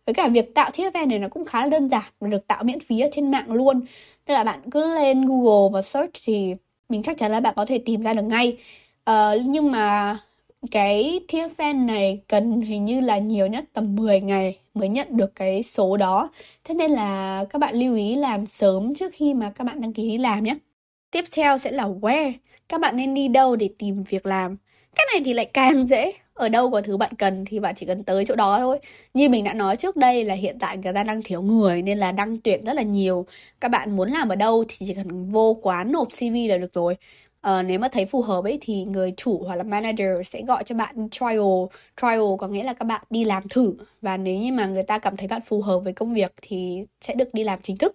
Với 0.06 0.14
cả 0.14 0.28
việc 0.28 0.54
tạo 0.54 0.70
thiết 0.72 0.82
event 0.82 1.08
này 1.08 1.18
nó 1.18 1.28
cũng 1.28 1.44
khá 1.44 1.62
là 1.62 1.68
đơn 1.68 1.88
giản 1.88 2.04
và 2.20 2.28
được 2.28 2.46
tạo 2.46 2.64
miễn 2.64 2.80
phí 2.80 3.00
ở 3.00 3.08
trên 3.12 3.30
mạng 3.30 3.52
luôn. 3.52 3.80
Tức 4.26 4.34
là 4.34 4.44
bạn 4.44 4.70
cứ 4.70 4.94
lên 4.94 5.26
Google 5.26 5.70
và 5.72 5.82
search 5.82 6.12
thì 6.24 6.54
mình 6.92 7.02
chắc 7.02 7.18
chắn 7.18 7.32
là 7.32 7.40
bạn 7.40 7.54
có 7.56 7.66
thể 7.66 7.78
tìm 7.78 8.02
ra 8.02 8.14
được 8.14 8.22
ngay 8.22 8.58
uh, 9.10 9.40
nhưng 9.44 9.72
mà 9.72 10.18
cái 10.70 11.20
TFN 11.28 11.86
này 11.86 12.20
cần 12.28 12.60
hình 12.60 12.84
như 12.84 13.00
là 13.00 13.18
nhiều 13.18 13.46
nhất 13.46 13.64
tầm 13.72 13.96
10 13.96 14.20
ngày 14.20 14.58
mới 14.74 14.88
nhận 14.88 15.16
được 15.16 15.34
cái 15.34 15.62
số 15.62 15.96
đó. 15.96 16.30
Thế 16.64 16.74
nên 16.74 16.90
là 16.90 17.44
các 17.50 17.58
bạn 17.58 17.74
lưu 17.74 17.96
ý 17.96 18.14
làm 18.14 18.46
sớm 18.46 18.94
trước 18.94 19.12
khi 19.14 19.34
mà 19.34 19.50
các 19.50 19.64
bạn 19.64 19.80
đăng 19.80 19.92
ký 19.92 20.18
làm 20.18 20.44
nhé. 20.44 20.56
Tiếp 21.10 21.24
theo 21.32 21.58
sẽ 21.58 21.72
là 21.72 21.84
where. 21.84 22.32
Các 22.68 22.80
bạn 22.80 22.96
nên 22.96 23.14
đi 23.14 23.28
đâu 23.28 23.56
để 23.56 23.70
tìm 23.78 24.04
việc 24.04 24.26
làm. 24.26 24.56
Cái 24.96 25.06
này 25.12 25.22
thì 25.24 25.32
lại 25.34 25.46
càng 25.46 25.86
dễ. 25.86 26.12
Ở 26.34 26.48
đâu 26.48 26.70
có 26.70 26.82
thứ 26.82 26.96
bạn 26.96 27.14
cần 27.18 27.44
thì 27.44 27.60
bạn 27.60 27.74
chỉ 27.74 27.86
cần 27.86 28.04
tới 28.04 28.24
chỗ 28.24 28.36
đó 28.36 28.58
thôi. 28.58 28.78
Như 29.14 29.28
mình 29.28 29.44
đã 29.44 29.54
nói 29.54 29.76
trước 29.76 29.96
đây 29.96 30.24
là 30.24 30.34
hiện 30.34 30.56
tại 30.60 30.76
người 30.78 30.92
ta 30.92 31.02
đang 31.02 31.22
thiếu 31.22 31.42
người 31.42 31.82
nên 31.82 31.98
là 31.98 32.12
đăng 32.12 32.36
tuyển 32.36 32.64
rất 32.64 32.72
là 32.76 32.82
nhiều. 32.82 33.26
Các 33.60 33.68
bạn 33.68 33.96
muốn 33.96 34.10
làm 34.10 34.28
ở 34.28 34.34
đâu 34.34 34.64
thì 34.68 34.86
chỉ 34.86 34.94
cần 34.94 35.30
vô 35.32 35.54
quán 35.62 35.92
nộp 35.92 36.08
CV 36.10 36.34
là 36.48 36.58
được 36.58 36.72
rồi. 36.74 36.96
Uh, 37.48 37.66
nếu 37.66 37.78
mà 37.78 37.88
thấy 37.88 38.06
phù 38.06 38.22
hợp 38.22 38.44
ấy 38.44 38.58
thì 38.60 38.84
người 38.84 39.12
chủ 39.16 39.42
hoặc 39.46 39.54
là 39.56 39.62
manager 39.62 40.08
sẽ 40.24 40.42
gọi 40.42 40.64
cho 40.64 40.74
bạn 40.74 41.08
trial 41.10 41.40
trial 42.00 42.20
có 42.38 42.48
nghĩa 42.48 42.64
là 42.64 42.72
các 42.74 42.84
bạn 42.84 43.02
đi 43.10 43.24
làm 43.24 43.48
thử 43.48 43.74
và 44.02 44.16
nếu 44.16 44.38
như 44.38 44.52
mà 44.52 44.66
người 44.66 44.82
ta 44.82 44.98
cảm 44.98 45.16
thấy 45.16 45.28
bạn 45.28 45.40
phù 45.46 45.60
hợp 45.60 45.78
với 45.78 45.92
công 45.92 46.14
việc 46.14 46.32
thì 46.42 46.86
sẽ 47.00 47.14
được 47.14 47.34
đi 47.34 47.44
làm 47.44 47.58
chính 47.62 47.76
thức 47.76 47.94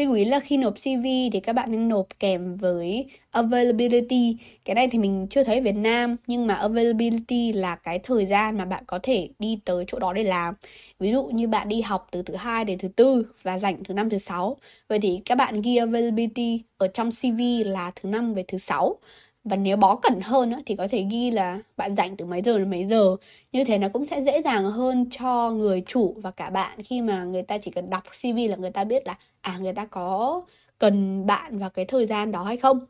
lưu 0.00 0.14
ý 0.14 0.24
là 0.24 0.40
khi 0.40 0.56
nộp 0.56 0.74
CV 0.74 1.04
thì 1.32 1.40
các 1.42 1.52
bạn 1.52 1.72
nên 1.72 1.88
nộp 1.88 2.06
kèm 2.18 2.56
với 2.56 3.06
availability. 3.30 4.36
Cái 4.64 4.74
này 4.74 4.88
thì 4.88 4.98
mình 4.98 5.26
chưa 5.30 5.44
thấy 5.44 5.56
ở 5.56 5.62
Việt 5.62 5.72
Nam, 5.72 6.16
nhưng 6.26 6.46
mà 6.46 6.54
availability 6.54 7.52
là 7.52 7.76
cái 7.76 7.98
thời 7.98 8.26
gian 8.26 8.58
mà 8.58 8.64
bạn 8.64 8.84
có 8.86 8.98
thể 9.02 9.28
đi 9.38 9.58
tới 9.64 9.84
chỗ 9.88 9.98
đó 9.98 10.12
để 10.12 10.24
làm. 10.24 10.54
Ví 10.98 11.12
dụ 11.12 11.24
như 11.24 11.48
bạn 11.48 11.68
đi 11.68 11.80
học 11.80 12.08
từ 12.10 12.22
thứ 12.22 12.34
hai 12.34 12.64
đến 12.64 12.78
thứ 12.78 12.88
tư 12.88 13.26
và 13.42 13.58
rảnh 13.58 13.84
thứ 13.84 13.94
năm, 13.94 14.10
thứ 14.10 14.18
sáu. 14.18 14.56
Vậy 14.88 14.98
thì 15.02 15.20
các 15.24 15.34
bạn 15.34 15.62
ghi 15.62 15.76
availability 15.76 16.62
ở 16.78 16.88
trong 16.88 17.10
CV 17.10 17.40
là 17.66 17.92
thứ 17.96 18.08
năm 18.08 18.34
về 18.34 18.44
thứ 18.48 18.58
sáu 18.58 18.96
và 19.44 19.56
nếu 19.56 19.76
bó 19.76 19.96
cẩn 19.96 20.20
hơn 20.22 20.52
thì 20.66 20.76
có 20.76 20.88
thể 20.90 21.06
ghi 21.10 21.30
là 21.30 21.58
bạn 21.76 21.96
rảnh 21.96 22.16
từ 22.16 22.24
mấy 22.24 22.42
giờ 22.42 22.58
đến 22.58 22.70
mấy 22.70 22.86
giờ. 22.86 23.16
Như 23.52 23.64
thế 23.64 23.78
nó 23.78 23.88
cũng 23.92 24.04
sẽ 24.04 24.22
dễ 24.22 24.42
dàng 24.42 24.64
hơn 24.64 25.06
cho 25.10 25.50
người 25.50 25.82
chủ 25.86 26.16
và 26.22 26.30
cả 26.30 26.50
bạn 26.50 26.82
khi 26.82 27.00
mà 27.02 27.24
người 27.24 27.42
ta 27.42 27.58
chỉ 27.58 27.70
cần 27.70 27.90
đọc 27.90 28.02
cv 28.22 28.38
là 28.50 28.56
người 28.56 28.70
ta 28.70 28.84
biết 28.84 29.06
là 29.06 29.18
à 29.40 29.58
người 29.58 29.72
ta 29.72 29.86
có 29.86 30.42
cần 30.78 31.26
bạn 31.26 31.58
vào 31.58 31.70
cái 31.70 31.84
thời 31.84 32.06
gian 32.06 32.32
đó 32.32 32.42
hay 32.42 32.56
không. 32.56 32.80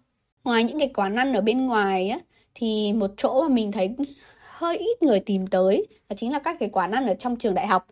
Ngoài 0.45 0.65
những 0.65 0.79
cái 0.79 0.89
quán 0.95 1.17
ăn 1.17 1.33
ở 1.33 1.41
bên 1.41 1.67
ngoài 1.67 2.09
á, 2.09 2.19
thì 2.55 2.93
một 2.93 3.11
chỗ 3.17 3.43
mà 3.43 3.49
mình 3.49 3.73
thấy 3.73 3.91
hơi 4.41 4.77
ít 4.77 5.03
người 5.03 5.21
tìm 5.21 5.47
tới, 5.47 5.87
đó 6.09 6.15
chính 6.19 6.33
là 6.33 6.39
các 6.39 6.57
cái 6.61 6.69
quán 6.73 6.91
ăn 6.93 7.07
ở 7.07 7.15
trong 7.15 7.37
trường 7.37 7.55
đại 7.55 7.67
học 7.67 7.87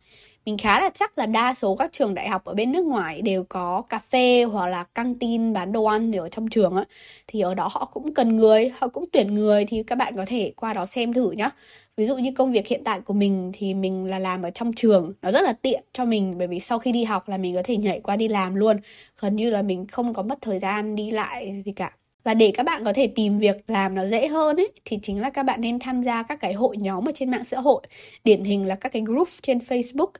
mình 0.49 0.59
khá 0.59 0.81
là 0.81 0.91
chắc 0.95 1.19
là 1.19 1.27
đa 1.27 1.55
số 1.55 1.77
các 1.77 1.93
trường 1.93 2.15
đại 2.15 2.29
học 2.29 2.45
ở 2.45 2.55
bên 2.55 2.73
nước 2.73 2.85
ngoài 2.85 3.23
đều 3.23 3.45
có 3.49 3.83
cà 3.89 3.99
phê 3.99 4.45
hoặc 4.45 4.67
là 4.67 4.85
căng 4.85 5.15
tin 5.15 5.53
bán 5.53 5.73
đồ 5.73 5.85
ăn 5.85 6.13
ở 6.13 6.29
trong 6.29 6.49
trường 6.49 6.77
á. 6.77 6.85
Thì 7.27 7.41
ở 7.41 7.55
đó 7.55 7.69
họ 7.73 7.85
cũng 7.93 8.15
cần 8.15 8.37
người, 8.37 8.73
họ 8.79 8.89
cũng 8.89 9.05
tuyển 9.13 9.35
người 9.35 9.65
thì 9.65 9.83
các 9.83 9.95
bạn 9.99 10.17
có 10.17 10.25
thể 10.27 10.53
qua 10.57 10.73
đó 10.75 10.87
xem 10.87 11.13
thử 11.13 11.31
nhá. 11.31 11.51
Ví 11.97 12.07
dụ 12.07 12.17
như 12.17 12.31
công 12.37 12.53
việc 12.53 12.67
hiện 12.67 12.85
tại 12.85 13.01
của 13.01 13.15
mình 13.15 13.53
thì 13.55 13.75
mình 13.75 14.05
là 14.05 14.19
làm 14.19 14.43
ở 14.43 14.51
trong 14.51 14.73
trường, 14.73 15.13
nó 15.23 15.31
rất 15.31 15.43
là 15.45 15.53
tiện 15.53 15.85
cho 15.93 16.05
mình 16.05 16.39
bởi 16.39 16.49
vì 16.49 16.61
sau 16.61 16.79
khi 16.79 16.93
đi 16.93 17.05
học 17.05 17.29
là 17.29 17.37
mình 17.37 17.55
có 17.55 17.63
thể 17.65 17.77
nhảy 17.77 18.01
qua 18.01 18.17
đi 18.17 18.29
làm 18.29 18.55
luôn. 18.55 18.77
Gần 19.21 19.37
như 19.37 19.51
là 19.51 19.63
mình 19.63 19.87
không 19.87 20.15
có 20.15 20.23
mất 20.23 20.39
thời 20.43 20.59
gian 20.59 20.95
đi 20.95 21.11
lại 21.11 21.63
gì 21.65 21.73
cả 21.73 21.93
và 22.29 22.35
để 22.35 22.51
các 22.55 22.63
bạn 22.63 22.85
có 22.85 22.93
thể 22.93 23.07
tìm 23.07 23.39
việc 23.39 23.57
làm 23.67 23.95
nó 23.95 24.07
dễ 24.07 24.29
hơn 24.29 24.57
ấy 24.57 24.73
thì 24.85 24.99
chính 25.03 25.21
là 25.21 25.31
các 25.31 25.43
bạn 25.43 25.61
nên 25.61 25.79
tham 25.79 26.03
gia 26.03 26.23
các 26.23 26.41
cái 26.41 26.53
hội 26.53 26.77
nhóm 26.77 27.09
ở 27.09 27.13
trên 27.15 27.31
mạng 27.31 27.45
xã 27.45 27.61
hội. 27.61 27.83
Điển 28.25 28.45
hình 28.45 28.67
là 28.67 28.75
các 28.75 28.93
cái 28.93 29.03
group 29.03 29.29
trên 29.43 29.59
Facebook 29.59 30.11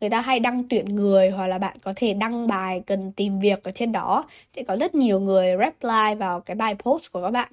người 0.00 0.10
ta 0.10 0.20
hay 0.20 0.40
đăng 0.40 0.68
tuyển 0.68 0.84
người 0.96 1.30
hoặc 1.30 1.46
là 1.46 1.58
bạn 1.58 1.76
có 1.82 1.92
thể 1.96 2.14
đăng 2.14 2.46
bài 2.46 2.82
cần 2.86 3.12
tìm 3.12 3.40
việc 3.40 3.62
ở 3.62 3.70
trên 3.70 3.92
đó. 3.92 4.24
Sẽ 4.56 4.62
có 4.62 4.76
rất 4.76 4.94
nhiều 4.94 5.20
người 5.20 5.56
reply 5.58 6.14
vào 6.18 6.40
cái 6.40 6.54
bài 6.54 6.74
post 6.74 7.12
của 7.12 7.22
các 7.22 7.30
bạn. 7.30 7.52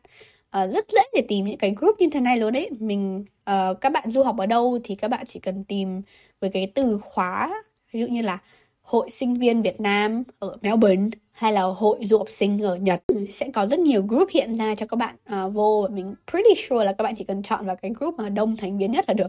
Uh, 0.63 0.73
rất 0.73 0.85
dễ 0.89 1.01
để 1.13 1.21
tìm 1.27 1.45
những 1.45 1.57
cái 1.57 1.75
group 1.77 1.99
như 1.99 2.07
thế 2.11 2.19
này 2.19 2.37
luôn 2.37 2.53
đấy 2.53 2.69
mình 2.79 3.25
uh, 3.49 3.81
các 3.81 3.91
bạn 3.91 4.11
du 4.11 4.23
học 4.23 4.37
ở 4.37 4.45
đâu 4.45 4.79
thì 4.83 4.95
các 4.95 5.07
bạn 5.07 5.25
chỉ 5.27 5.39
cần 5.39 5.63
tìm 5.63 6.01
với 6.39 6.49
cái 6.49 6.71
từ 6.75 6.99
khóa 7.03 7.63
ví 7.91 7.99
dụ 7.99 8.07
như 8.07 8.21
là 8.21 8.37
hội 8.81 9.09
sinh 9.09 9.33
viên 9.33 9.61
Việt 9.61 9.79
Nam 9.79 10.23
ở 10.39 10.57
Melbourne 10.61 11.09
hay 11.35 11.53
là 11.53 11.61
hội 11.61 11.97
du 12.01 12.17
học 12.17 12.29
sinh 12.29 12.61
ở 12.61 12.75
Nhật. 12.75 13.01
Ừ, 13.07 13.25
sẽ 13.29 13.49
có 13.53 13.65
rất 13.67 13.79
nhiều 13.79 14.01
group 14.07 14.29
hiện 14.31 14.57
ra 14.57 14.75
cho 14.75 14.85
các 14.85 14.97
bạn 14.97 15.15
uh, 15.45 15.53
vô. 15.53 15.87
Mình 15.91 16.15
pretty 16.31 16.55
sure 16.55 16.85
là 16.85 16.93
các 16.93 17.03
bạn 17.03 17.15
chỉ 17.17 17.23
cần 17.23 17.43
chọn 17.43 17.65
vào 17.65 17.75
cái 17.75 17.91
group 17.99 18.15
mà 18.15 18.29
đông 18.29 18.55
thành 18.57 18.77
viên 18.77 18.91
nhất 18.91 19.05
là 19.07 19.13
được. 19.13 19.27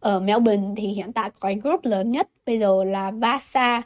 Ở 0.00 0.20
Melbourne 0.20 0.74
thì 0.76 0.86
hiện 0.86 1.12
tại 1.12 1.30
có 1.30 1.48
cái 1.48 1.60
group 1.62 1.84
lớn 1.84 2.12
nhất 2.12 2.28
bây 2.46 2.58
giờ 2.58 2.84
là 2.84 3.10
Vasa. 3.10 3.82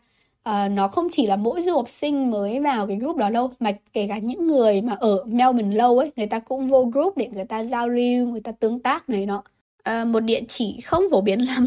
Uh, 0.48 0.70
nó 0.70 0.88
không 0.88 1.08
chỉ 1.12 1.26
là 1.26 1.36
mỗi 1.36 1.62
du 1.62 1.72
học 1.74 1.88
sinh 1.88 2.30
mới 2.30 2.60
vào 2.60 2.86
cái 2.86 2.96
group 2.96 3.16
đó 3.16 3.30
đâu 3.30 3.50
mà 3.60 3.72
kể 3.92 4.06
cả 4.08 4.18
những 4.18 4.46
người 4.46 4.82
mà 4.82 4.96
ở 5.00 5.24
Melbourne 5.26 5.76
lâu 5.76 5.98
ấy 5.98 6.12
người 6.16 6.26
ta 6.26 6.38
cũng 6.38 6.68
vô 6.68 6.84
group 6.84 7.16
để 7.16 7.28
người 7.32 7.44
ta 7.44 7.64
giao 7.64 7.88
lưu 7.88 8.26
người 8.28 8.40
ta 8.40 8.52
tương 8.52 8.80
tác 8.80 9.08
này 9.08 9.26
nọ. 9.26 9.42
Uh, 9.90 10.06
một 10.06 10.20
địa 10.20 10.40
chỉ 10.48 10.80
không 10.84 11.04
phổ 11.10 11.20
biến 11.20 11.38
lắm 11.46 11.66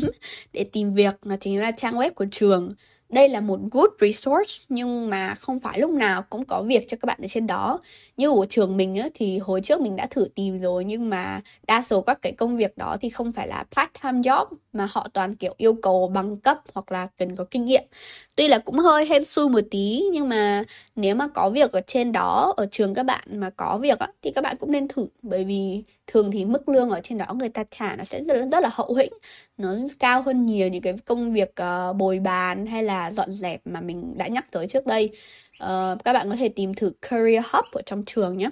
để 0.53 0.63
tìm 0.63 0.93
việc 0.93 1.15
nó 1.25 1.35
chính 1.39 1.59
là 1.59 1.71
trang 1.71 1.93
web 1.95 2.11
của 2.13 2.25
trường 2.31 2.69
đây 3.09 3.29
là 3.29 3.41
một 3.41 3.59
good 3.71 3.89
resource 4.01 4.53
nhưng 4.69 5.09
mà 5.09 5.35
không 5.35 5.59
phải 5.59 5.79
lúc 5.79 5.91
nào 5.91 6.23
cũng 6.29 6.45
có 6.45 6.61
việc 6.61 6.85
cho 6.89 6.97
các 7.01 7.05
bạn 7.05 7.19
ở 7.21 7.27
trên 7.27 7.47
đó. 7.47 7.79
Như 8.17 8.29
ở 8.31 8.45
trường 8.49 8.77
mình 8.77 8.95
á, 8.95 9.09
thì 9.13 9.37
hồi 9.39 9.61
trước 9.61 9.81
mình 9.81 9.95
đã 9.95 10.07
thử 10.11 10.27
tìm 10.35 10.59
rồi 10.59 10.85
nhưng 10.85 11.09
mà 11.09 11.41
đa 11.67 11.81
số 11.81 12.01
các 12.01 12.21
cái 12.21 12.31
công 12.31 12.57
việc 12.57 12.77
đó 12.77 12.97
thì 13.01 13.09
không 13.09 13.31
phải 13.31 13.47
là 13.47 13.65
part 13.75 13.89
time 14.03 14.19
job 14.19 14.45
mà 14.73 14.87
họ 14.91 15.07
toàn 15.13 15.35
kiểu 15.35 15.53
yêu 15.57 15.73
cầu 15.81 16.07
bằng 16.13 16.37
cấp 16.37 16.57
hoặc 16.73 16.91
là 16.91 17.07
cần 17.17 17.35
có 17.35 17.45
kinh 17.51 17.65
nghiệm. 17.65 17.83
Tuy 18.35 18.47
là 18.47 18.59
cũng 18.59 18.79
hơi 18.79 19.05
hên 19.05 19.25
xui 19.25 19.49
một 19.49 19.61
tí 19.71 20.03
nhưng 20.13 20.29
mà 20.29 20.63
nếu 20.95 21.15
mà 21.15 21.27
có 21.27 21.49
việc 21.49 21.71
ở 21.71 21.81
trên 21.87 22.11
đó 22.11 22.53
ở 22.57 22.67
trường 22.71 22.93
các 22.93 23.03
bạn 23.03 23.23
mà 23.39 23.49
có 23.49 23.77
việc 23.81 23.99
á, 23.99 24.07
thì 24.21 24.31
các 24.31 24.41
bạn 24.43 24.57
cũng 24.59 24.71
nên 24.71 24.87
thử. 24.87 25.07
Bởi 25.21 25.43
vì 25.43 25.83
thường 26.07 26.31
thì 26.31 26.45
mức 26.45 26.69
lương 26.69 26.89
ở 26.89 27.01
trên 27.03 27.17
đó 27.17 27.33
người 27.33 27.49
ta 27.49 27.63
trả 27.69 27.95
nó 27.95 28.03
sẽ 28.03 28.23
rất, 28.23 28.47
rất 28.51 28.63
là 28.63 28.69
hậu 28.73 28.93
hĩnh. 28.93 29.13
Nó 29.57 29.75
cao 29.99 30.21
hơn 30.21 30.45
nhiều 30.45 30.67
những 30.67 30.81
cái 30.81 30.93
công 31.05 31.33
việc 31.33 31.55
uh, 31.61 31.95
bồi 31.95 32.19
bàn 32.19 32.65
hay 32.65 32.83
là 32.83 33.11
dọn 33.11 33.33
dẹp 33.33 33.61
mà 33.65 33.81
mình 33.81 34.17
đã 34.17 34.27
nhắc 34.27 34.51
tới 34.51 34.67
trước 34.67 34.85
đây. 34.85 35.09
Uh, 35.63 36.03
các 36.03 36.13
bạn 36.13 36.29
có 36.29 36.35
thể 36.35 36.49
tìm 36.49 36.73
thử 36.73 36.91
career 37.01 37.43
hub 37.51 37.65
ở 37.71 37.81
trong 37.85 38.03
trường 38.05 38.37
nhé. 38.37 38.49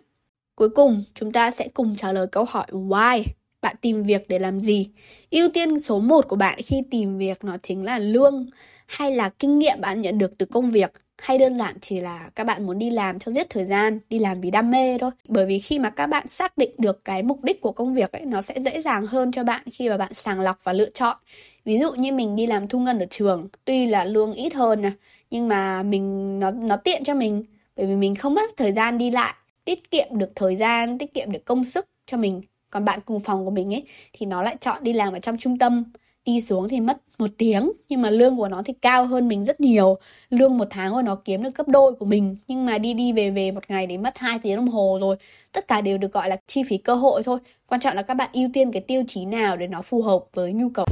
Cuối 0.56 0.70
cùng 0.70 1.04
chúng 1.14 1.32
ta 1.32 1.52
sẽ 1.52 1.68
cùng 1.74 1.96
trả 1.96 2.12
lời 2.14 2.28
câu 2.32 2.46
hỏi 2.50 2.66
why. 2.72 3.24
Bạn 3.62 3.76
tìm 3.82 4.04
việc 4.04 4.28
để 4.28 4.40
làm 4.40 4.60
gì? 4.60 4.90
Ưu 5.32 5.50
tiên 5.50 5.80
số 5.80 6.00
1 6.00 6.28
của 6.28 6.36
bạn 6.36 6.60
khi 6.66 6.82
tìm 6.92 7.18
việc 7.18 7.44
nó 7.44 7.58
chính 7.64 7.84
là 7.86 8.00
lương 8.00 8.46
hay 8.88 9.16
là 9.16 9.30
kinh 9.30 9.60
nghiệm 9.60 9.82
bạn 9.82 10.02
nhận 10.02 10.18
được 10.18 10.38
từ 10.38 10.46
công 10.46 10.72
việc? 10.72 11.05
Hay 11.18 11.38
đơn 11.38 11.58
giản 11.58 11.80
chỉ 11.82 12.00
là 12.00 12.30
các 12.36 12.44
bạn 12.44 12.66
muốn 12.66 12.80
đi 12.80 12.90
làm 12.90 13.20
cho 13.20 13.32
giết 13.32 13.50
thời 13.50 13.66
gian, 13.66 14.00
đi 14.10 14.20
làm 14.20 14.42
vì 14.42 14.52
đam 14.52 14.72
mê 14.72 14.98
thôi. 14.98 15.12
Bởi 15.28 15.46
vì 15.46 15.60
khi 15.60 15.80
mà 15.80 15.90
các 15.90 16.08
bạn 16.08 16.28
xác 16.28 16.58
định 16.58 16.72
được 16.78 17.06
cái 17.06 17.24
mục 17.24 17.44
đích 17.44 17.62
của 17.62 17.72
công 17.72 17.94
việc 17.94 18.12
ấy, 18.12 18.26
nó 18.26 18.42
sẽ 18.42 18.60
dễ 18.60 18.82
dàng 18.82 19.08
hơn 19.08 19.32
cho 19.32 19.44
bạn 19.44 19.62
khi 19.74 19.90
mà 19.90 19.98
bạn 19.98 20.14
sàng 20.14 20.40
lọc 20.40 20.64
và 20.64 20.74
lựa 20.74 20.90
chọn. 20.90 21.18
Ví 21.66 21.80
dụ 21.80 21.92
như 21.94 22.12
mình 22.14 22.36
đi 22.36 22.48
làm 22.48 22.68
thu 22.68 22.80
ngân 22.80 23.00
ở 23.00 23.06
trường, 23.10 23.48
tuy 23.66 23.86
là 23.86 24.04
lương 24.04 24.34
ít 24.34 24.54
hơn 24.54 24.82
nè, 24.82 24.92
nhưng 25.30 25.48
mà 25.48 25.84
mình 25.84 26.40
nó 26.40 26.52
nó 26.52 26.76
tiện 26.78 27.04
cho 27.04 27.16
mình 27.16 27.44
bởi 27.76 27.86
vì 27.86 27.96
mình 27.96 28.16
không 28.16 28.34
mất 28.34 28.50
thời 28.58 28.74
gian 28.74 28.98
đi 28.98 29.12
lại, 29.12 29.34
tiết 29.66 29.92
kiệm 29.92 30.08
được 30.18 30.32
thời 30.36 30.56
gian, 30.56 30.98
tiết 30.98 31.14
kiệm 31.14 31.32
được 31.32 31.46
công 31.46 31.66
sức 31.66 31.86
cho 32.06 32.18
mình. 32.18 32.42
Còn 32.70 32.86
bạn 32.86 33.00
cùng 33.06 33.20
phòng 33.20 33.46
của 33.46 33.52
mình 33.52 33.74
ấy 33.74 33.84
thì 34.14 34.26
nó 34.26 34.42
lại 34.44 34.58
chọn 34.62 34.84
đi 34.84 34.94
làm 34.94 35.14
ở 35.14 35.20
trong 35.20 35.38
trung 35.38 35.58
tâm 35.58 35.84
đi 36.26 36.42
xuống 36.42 36.70
thì 36.70 36.80
mất 36.80 36.98
một 37.18 37.30
tiếng, 37.38 37.72
nhưng 37.90 38.02
mà 38.02 38.10
lương 38.10 38.38
của 38.38 38.48
nó 38.48 38.62
thì 38.66 38.74
cao 38.82 39.06
hơn 39.06 39.28
mình 39.28 39.46
rất 39.46 39.62
nhiều. 39.62 39.98
Lương 40.30 40.58
một 40.58 40.68
tháng 40.70 40.94
của 40.94 41.02
nó 41.02 41.16
kiếm 41.16 41.44
được 41.44 41.56
gấp 41.56 41.68
đôi 41.68 41.94
của 41.94 42.06
mình, 42.06 42.38
nhưng 42.48 42.66
mà 42.66 42.78
đi 42.78 42.94
đi 42.94 43.14
về 43.14 43.30
về 43.30 43.52
một 43.52 43.64
ngày 43.68 43.88
để 43.88 43.98
mất 43.98 44.18
2 44.18 44.40
tiếng 44.40 44.56
đồng 44.56 44.68
hồ 44.68 44.98
rồi. 45.02 45.16
Tất 45.52 45.68
cả 45.68 45.82
đều 45.82 45.98
được 45.98 46.12
gọi 46.12 46.30
là 46.30 46.38
chi 46.48 46.64
phí 46.64 46.78
cơ 46.78 46.96
hội 46.96 47.24
thôi. 47.24 47.40
Quan 47.70 47.82
trọng 47.82 47.96
là 47.96 48.02
các 48.02 48.14
bạn 48.14 48.30
ưu 48.34 48.50
tiên 48.54 48.72
cái 48.72 48.82
tiêu 48.82 49.04
chí 49.08 49.26
nào 49.26 49.58
để 49.58 49.68
nó 49.68 49.82
phù 49.82 50.02
hợp 50.02 50.20
với 50.34 50.54
nhu 50.54 50.70
cầu. 50.70 50.86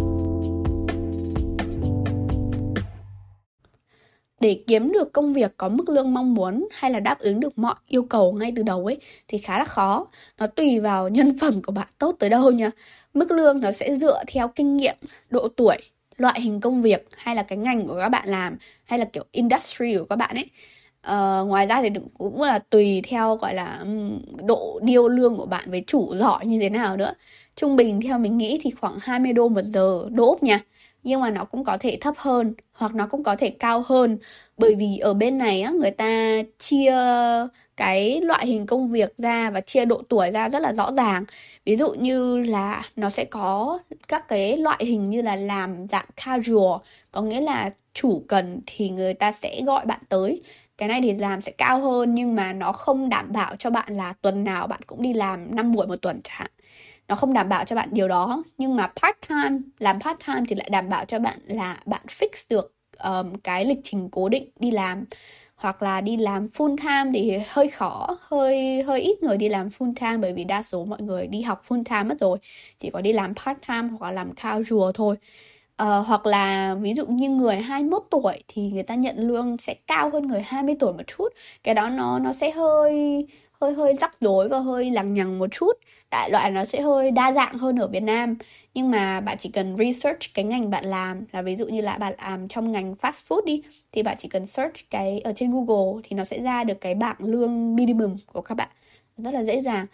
Để 4.44 4.64
kiếm 4.68 4.92
được 4.92 5.14
công 5.14 5.34
việc 5.34 5.58
có 5.58 5.70
mức 5.70 5.90
lương 5.90 6.14
mong 6.14 6.34
muốn 6.34 6.68
hay 6.72 6.92
là 6.92 7.00
đáp 7.00 7.20
ứng 7.20 7.40
được 7.40 7.58
mọi 7.58 7.76
yêu 7.88 8.04
cầu 8.04 8.34
ngay 8.34 8.54
từ 8.56 8.64
đầu 8.64 8.86
ấy 8.86 8.98
thì 9.28 9.38
khá 9.38 9.60
là 9.60 9.66
khó. 9.66 10.08
Nó 10.38 10.48
tùy 10.48 10.80
vào 10.80 11.10
nhân 11.16 11.38
phẩm 11.40 11.62
của 11.62 11.72
bạn 11.72 11.88
tốt 11.98 12.16
tới 12.20 12.30
đâu 12.30 12.52
nha. 12.52 12.72
Mức 13.14 13.32
lương 13.32 13.60
nó 13.60 13.72
sẽ 13.72 13.96
dựa 13.96 14.24
theo 14.28 14.48
kinh 14.48 14.78
nghiệm 14.78 14.96
độ 15.30 15.48
tuổi 15.48 15.78
loại 16.18 16.42
hình 16.42 16.60
công 16.60 16.82
việc 16.82 17.08
hay 17.16 17.36
là 17.36 17.44
cái 17.44 17.58
ngành 17.58 17.88
của 17.88 18.00
các 18.00 18.10
bạn 18.10 18.30
làm 18.30 18.56
hay 18.86 19.00
là 19.00 19.06
kiểu 19.06 19.24
industry 19.32 19.98
của 19.98 20.06
các 20.06 20.16
bạn 20.16 20.36
ấy. 20.36 20.50
Uh, 21.08 21.48
ngoài 21.48 21.68
ra 21.68 21.82
thì 21.82 21.90
cũng 22.18 22.42
là 22.42 22.60
tùy 22.60 23.02
theo 23.02 23.36
gọi 23.36 23.54
là 23.54 23.86
độ 24.48 24.80
điêu 24.84 25.08
lương 25.08 25.38
của 25.38 25.46
bạn 25.46 25.72
với 25.72 25.84
chủ 25.88 26.16
giỏi 26.16 26.46
như 26.46 26.60
thế 26.60 26.70
nào 26.70 26.98
nữa. 26.98 27.14
Trung 27.56 27.76
bình 27.76 28.02
theo 28.02 28.20
mình 28.20 28.38
nghĩ 28.38 28.60
thì 28.64 28.72
khoảng 28.72 28.98
20 29.02 29.34
đô 29.34 29.48
một 29.50 29.64
giờ 29.64 30.06
đốt 30.12 30.44
nha 30.44 30.60
nhưng 31.04 31.22
mà 31.22 31.30
nó 31.32 31.46
cũng 31.46 31.64
có 31.64 31.78
thể 31.80 31.98
thấp 32.02 32.14
hơn, 32.18 32.54
hoặc 32.74 32.96
nó 32.96 33.08
cũng 33.08 33.24
có 33.24 33.36
thể 33.36 33.50
cao 33.50 33.84
hơn. 33.88 34.18
Bởi 34.58 34.76
vì 34.76 34.98
ở 34.98 35.14
bên 35.14 35.38
này 35.38 35.62
á, 35.62 35.72
người 35.72 35.92
ta 35.92 36.42
chia 36.60 36.94
cái 37.78 38.22
loại 38.22 38.48
hình 38.48 38.66
công 38.66 38.90
việc 38.92 39.18
ra 39.18 39.50
và 39.50 39.62
chia 39.62 39.86
độ 39.86 40.02
tuổi 40.10 40.32
ra 40.32 40.50
rất 40.50 40.62
là 40.62 40.74
rõ 40.74 40.92
ràng. 40.92 41.26
Ví 41.66 41.76
dụ 41.76 41.94
như 41.94 42.38
là 42.38 42.84
nó 42.96 43.10
sẽ 43.10 43.26
có 43.26 43.80
các 44.08 44.28
cái 44.28 44.58
loại 44.58 44.86
hình 44.86 45.10
như 45.10 45.22
là 45.22 45.36
làm 45.36 45.88
dạng 45.88 46.06
casual, 46.26 46.82
có 47.12 47.22
nghĩa 47.22 47.42
là 47.42 47.72
chủ 47.94 48.24
cần 48.28 48.62
thì 48.66 48.90
người 48.90 49.14
ta 49.14 49.32
sẽ 49.32 49.62
gọi 49.66 49.86
bạn 49.86 50.00
tới. 50.10 50.42
Cái 50.78 50.90
này 50.90 51.02
thì 51.02 51.14
làm 51.14 51.42
sẽ 51.42 51.52
cao 51.52 51.80
hơn, 51.80 52.16
nhưng 52.16 52.36
mà 52.36 52.54
nó 52.54 52.72
không 52.72 53.10
đảm 53.10 53.32
bảo 53.32 53.56
cho 53.60 53.70
bạn 53.70 53.94
là 53.98 54.14
tuần 54.22 54.44
nào 54.44 54.68
bạn 54.68 54.80
cũng 54.88 55.02
đi 55.02 55.14
làm 55.14 55.56
5 55.56 55.72
buổi 55.72 55.88
một 55.88 55.96
tuần 56.02 56.22
chẳng 56.24 56.36
hạn 56.38 56.52
nó 57.08 57.16
không 57.16 57.34
đảm 57.34 57.50
bảo 57.50 57.66
cho 57.66 57.76
bạn 57.76 57.90
điều 57.92 58.08
đó. 58.08 58.44
Nhưng 58.58 58.76
mà 58.76 58.88
part 58.88 59.16
time 59.30 59.60
làm 59.80 60.00
part 60.00 60.18
time 60.28 60.42
thì 60.50 60.56
lại 60.56 60.70
đảm 60.72 60.90
bảo 60.90 61.06
cho 61.06 61.20
bạn 61.20 61.40
là 61.48 61.78
bạn 61.86 62.02
fix 62.08 62.46
được 62.50 62.74
um, 63.04 63.34
cái 63.44 63.66
lịch 63.66 63.80
trình 63.84 64.10
cố 64.12 64.30
định 64.30 64.50
đi 64.60 64.72
làm. 64.72 65.06
Hoặc 65.56 65.84
là 65.84 66.02
đi 66.02 66.18
làm 66.18 66.48
full 66.48 66.78
time 66.78 67.12
thì 67.14 67.38
hơi 67.48 67.68
khó 67.68 68.18
hơi 68.22 68.84
hơi 68.84 69.02
ít 69.02 69.24
người 69.24 69.38
đi 69.38 69.50
làm 69.50 69.68
full 69.68 69.94
time 69.96 70.18
bởi 70.18 70.34
vì 70.34 70.44
đa 70.44 70.64
số 70.64 70.86
mọi 70.86 71.02
người 71.02 71.28
đi 71.28 71.42
học 71.42 71.64
full 71.68 71.84
time 71.84 72.04
mất 72.04 72.20
rồi. 72.20 72.38
Chỉ 72.78 72.90
có 72.90 73.02
đi 73.02 73.14
làm 73.14 73.34
part 73.36 73.58
time 73.68 73.90
hoặc 73.90 74.02
là 74.08 74.12
làm 74.12 74.34
casual 74.36 74.92
thôi. 74.94 75.16
Uh, 75.84 76.08
hoặc 76.08 76.26
là 76.26 76.76
ví 76.76 76.94
dụ 76.94 77.06
như 77.06 77.30
người 77.30 77.56
21 77.56 78.04
tuổi 78.12 78.34
thì 78.48 78.70
người 78.72 78.84
ta 78.84 78.96
nhận 78.96 79.18
lương 79.18 79.58
sẽ 79.58 79.76
cao 79.88 80.10
hơn 80.10 80.28
người 80.28 80.42
20 80.42 80.76
tuổi 80.80 80.94
một 80.94 81.04
chút. 81.08 81.28
Cái 81.64 81.76
đó 81.76 81.90
nó 81.90 82.20
nó 82.20 82.34
sẽ 82.34 82.52
hơi 82.52 83.28
hơi 83.64 83.74
hơi 83.74 83.96
rắc 83.96 84.16
rối 84.22 84.50
và 84.50 84.60
hơi 84.60 84.92
lằng 84.92 85.14
nhằng 85.14 85.40
một 85.40 85.48
chút. 85.52 85.72
Đại 86.12 86.30
loại 86.30 86.52
nó 86.52 86.66
sẽ 86.66 86.82
hơi 86.82 87.12
đa 87.12 87.32
dạng 87.32 87.58
hơn 87.58 87.78
ở 87.78 87.88
Việt 87.88 88.04
Nam. 88.04 88.36
Nhưng 88.74 88.92
mà 88.92 89.22
bạn 89.22 89.38
chỉ 89.40 89.50
cần 89.50 89.78
research 89.78 90.20
cái 90.34 90.46
ngành 90.46 90.70
bạn 90.70 90.86
làm, 90.86 91.26
là 91.32 91.42
ví 91.42 91.56
dụ 91.56 91.66
như 91.66 91.82
là 91.82 91.98
bạn 91.98 92.14
làm 92.18 92.48
trong 92.48 92.72
ngành 92.72 92.94
fast 93.02 93.12
food 93.28 93.46
đi, 93.46 93.62
thì 93.92 94.04
bạn 94.04 94.16
chỉ 94.20 94.28
cần 94.28 94.46
search 94.46 94.90
cái 94.90 95.20
ở 95.20 95.34
trên 95.36 95.52
Google 95.52 96.02
thì 96.04 96.16
nó 96.16 96.26
sẽ 96.26 96.42
ra 96.42 96.64
được 96.64 96.82
cái 96.82 96.96
bảng 96.96 97.18
lương 97.20 97.76
minimum 97.76 98.18
của 98.34 98.42
các 98.42 98.56
bạn. 98.56 98.70
Rất 99.18 99.34
là 99.34 99.44
dễ 99.44 99.62
dàng 99.62 99.86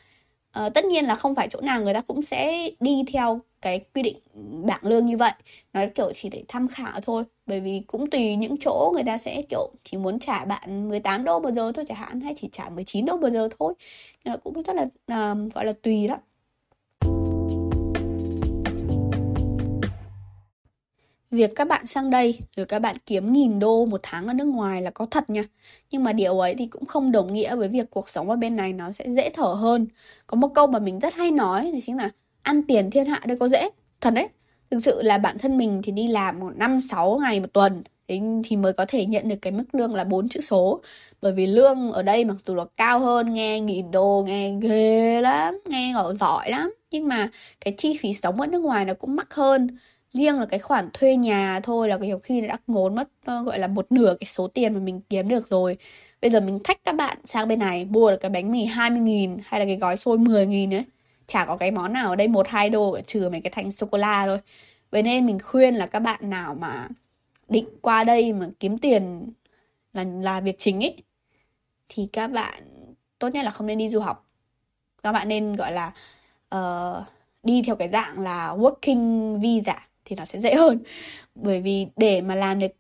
uh, 0.66 0.74
tất 0.74 0.86
nhiên 0.86 1.06
là 1.06 1.16
không 1.16 1.36
phải 1.36 1.48
chỗ 1.52 1.62
nào 1.62 1.82
người 1.82 1.94
ta 1.94 2.02
cũng 2.02 2.22
sẽ 2.22 2.70
đi 2.80 3.04
theo 3.14 3.42
cái 3.62 3.80
quy 3.94 4.02
định 4.02 4.18
bảng 4.66 4.80
lương 4.84 5.06
như 5.06 5.18
vậy. 5.18 5.32
Nó 5.74 5.82
kiểu 5.96 6.12
chỉ 6.16 6.30
để 6.30 6.44
tham 6.48 6.68
khảo 6.68 7.02
thôi. 7.02 7.24
Bởi 7.46 7.60
vì 7.60 7.82
cũng 7.88 8.10
tùy 8.10 8.36
những 8.36 8.56
chỗ 8.60 8.92
người 8.94 9.04
ta 9.04 9.18
sẽ 9.18 9.42
kiểu 9.50 9.70
chỉ 9.84 9.98
muốn 9.98 10.20
trả 10.20 10.46
bạn 10.46 10.90
18 10.90 11.24
đô 11.24 11.40
một 11.40 11.52
giờ 11.52 11.72
thôi 11.76 11.86
chẳng 11.88 11.98
hạn 11.98 12.22
hay 12.22 12.34
chỉ 12.42 12.50
trả 12.52 12.70
19 12.70 13.06
đô 13.06 13.18
một 13.18 13.30
giờ 13.30 13.50
thôi. 13.60 13.74
Nên 14.26 14.32
là 14.32 14.38
cũng 14.44 14.62
rất 14.64 14.76
là 14.76 14.84
uh, 14.84 15.54
gọi 15.54 15.66
là 15.66 15.74
tùy 15.84 16.08
đó. 16.08 16.18
Việc 21.32 21.52
các 21.56 21.68
bạn 21.68 21.88
sang 21.88 22.10
đây 22.10 22.40
rồi 22.56 22.66
các 22.66 22.80
bạn 22.80 22.96
kiếm 23.06 23.34
nghìn 23.34 23.60
đô 23.60 23.86
một 23.86 24.00
tháng 24.04 24.28
ở 24.28 24.34
nước 24.34 24.48
ngoài 24.48 24.82
là 24.82 24.92
có 24.92 25.06
thật 25.06 25.30
nha. 25.30 25.44
Nhưng 25.92 26.04
mà 26.04 26.14
điều 26.14 26.40
ấy 26.40 26.56
thì 26.56 26.66
cũng 26.68 26.86
không 26.86 27.12
đồng 27.12 27.34
nghĩa 27.34 27.56
với 27.56 27.70
việc 27.70 27.90
cuộc 27.92 28.10
sống 28.10 28.30
ở 28.30 28.36
bên 28.36 28.56
này 28.56 28.74
nó 28.74 28.92
sẽ 28.92 29.06
dễ 29.12 29.30
thở 29.30 29.44
hơn. 29.44 29.88
Có 30.28 30.36
một 30.36 30.52
câu 30.56 30.68
mà 30.68 30.80
mình 30.80 31.00
rất 31.00 31.14
hay 31.14 31.32
nói 31.32 31.70
thì 31.74 31.82
chính 31.82 31.98
là 31.98 32.10
ăn 32.42 32.64
tiền 32.64 32.92
thiên 32.92 33.06
hạ 33.06 33.22
đây 33.26 33.38
có 33.40 33.48
dễ. 33.48 33.70
Thật 34.02 34.10
đấy. 34.14 34.28
Thực 34.72 34.80
sự 34.80 35.02
là 35.02 35.18
bản 35.18 35.38
thân 35.38 35.58
mình 35.58 35.82
thì 35.84 35.92
đi 35.92 36.08
làm 36.08 36.40
một 36.40 36.52
năm, 36.56 36.80
sáu 36.82 37.20
ngày 37.22 37.40
một 37.40 37.54
tuần 37.54 37.84
thì 38.44 38.56
mới 38.58 38.74
có 38.74 38.86
thể 38.88 39.06
nhận 39.06 39.30
được 39.30 39.36
cái 39.42 39.54
mức 39.54 39.64
lương 39.74 39.94
là 39.94 40.04
bốn 40.04 40.30
chữ 40.30 40.42
số 40.42 40.82
bởi 41.22 41.32
vì 41.34 41.48
lương 41.48 41.92
ở 41.92 42.04
đây 42.04 42.26
mặc 42.26 42.36
dù 42.48 42.56
là 42.56 42.66
cao 42.78 43.00
hơn, 43.00 43.34
nghe 43.34 43.60
nghìn 43.60 43.92
đô, 43.92 44.24
nghe 44.28 44.52
ghê 44.62 45.22
lắm, 45.22 45.60
nghe 45.66 45.92
ngỏ 45.94 46.14
giỏi 46.14 46.50
lắm 46.52 46.74
nhưng 46.92 47.08
mà 47.08 47.30
cái 47.62 47.74
chi 47.78 47.98
phí 48.02 48.14
sống 48.14 48.42
ở 48.42 48.48
nước 48.48 48.60
ngoài 48.60 48.86
nó 48.86 48.94
cũng 48.94 49.16
mắc 49.16 49.34
hơn 49.34 49.68
riêng 50.14 50.40
là 50.40 50.46
cái 50.46 50.60
khoản 50.60 50.90
thuê 50.94 51.16
nhà 51.16 51.60
thôi 51.64 51.90
là 51.90 51.98
nhiều 51.98 52.20
khi 52.20 52.42
đã 52.42 52.58
ngốn 52.68 52.96
mất 52.96 53.10
ờ, 53.26 53.44
gọi 53.44 53.60
là 53.60 53.68
một 53.68 53.92
nửa 53.92 54.16
cái 54.20 54.26
số 54.26 54.48
tiền 54.48 54.74
mà 54.74 54.80
mình 54.80 55.02
kiếm 55.10 55.28
được 55.28 55.50
rồi. 55.50 55.78
Bây 56.22 56.32
giờ 56.32 56.40
mình 56.40 56.60
thách 56.64 56.84
các 56.84 56.96
bạn 56.96 57.18
sang 57.26 57.48
bên 57.48 57.60
này 57.60 57.86
mua 57.86 58.12
được 58.12 58.18
cái 58.22 58.30
bánh 58.32 58.52
mì 58.52 58.66
20 58.66 59.00
nghìn 59.00 59.38
hay 59.46 59.60
là 59.60 59.66
cái 59.66 59.78
gói 59.78 59.98
xôi 59.98 60.18
10 60.18 60.48
nghìn 60.48 60.74
ấy 60.74 60.86
chả 61.28 61.46
có 61.46 61.58
cái 61.58 61.72
món 61.72 61.94
nào 61.94 62.10
ở 62.10 62.16
đây 62.16 62.28
một 62.28 62.48
hai 62.50 62.70
đô 62.70 63.00
trừ 63.08 63.30
mấy 63.30 63.42
cái 63.42 63.52
thành 63.52 63.72
sô 63.72 63.88
cô 63.92 63.98
la 63.98 64.26
thôi. 64.26 64.40
Vậy 64.92 65.04
nên 65.04 65.26
mình 65.26 65.40
khuyên 65.40 65.76
là 65.76 65.88
các 65.88 66.00
bạn 66.00 66.30
nào 66.30 66.56
mà 66.56 66.88
định 67.50 67.68
qua 67.82 68.04
đây 68.04 68.34
mà 68.34 68.50
kiếm 68.60 68.78
tiền 68.78 69.32
là 69.94 70.04
là 70.04 70.42
việc 70.42 70.60
chính 70.60 70.84
ấy 70.84 71.04
thì 71.90 72.08
các 72.14 72.28
bạn 72.28 72.64
tốt 73.20 73.28
nhất 73.30 73.46
là 73.46 73.52
không 73.52 73.68
nên 73.68 73.78
đi 73.78 73.90
du 73.90 74.00
học. 74.00 74.28
Các 75.04 75.12
bạn 75.12 75.28
nên 75.28 75.56
gọi 75.56 75.72
là 75.72 75.94
uh, 76.56 77.06
đi 77.44 77.62
theo 77.66 77.76
cái 77.76 77.90
dạng 77.90 78.20
là 78.20 78.54
working 78.54 79.40
visa 79.40 79.89
thì 80.10 80.16
nó 80.16 80.26
sẽ 80.26 80.42
dễ 80.42 80.56
hơn. 80.56 80.80
Bởi 81.36 81.62
vì 81.62 81.88
để 81.98 82.22
mà 82.22 82.36
làm 82.36 82.60
được 82.60 82.72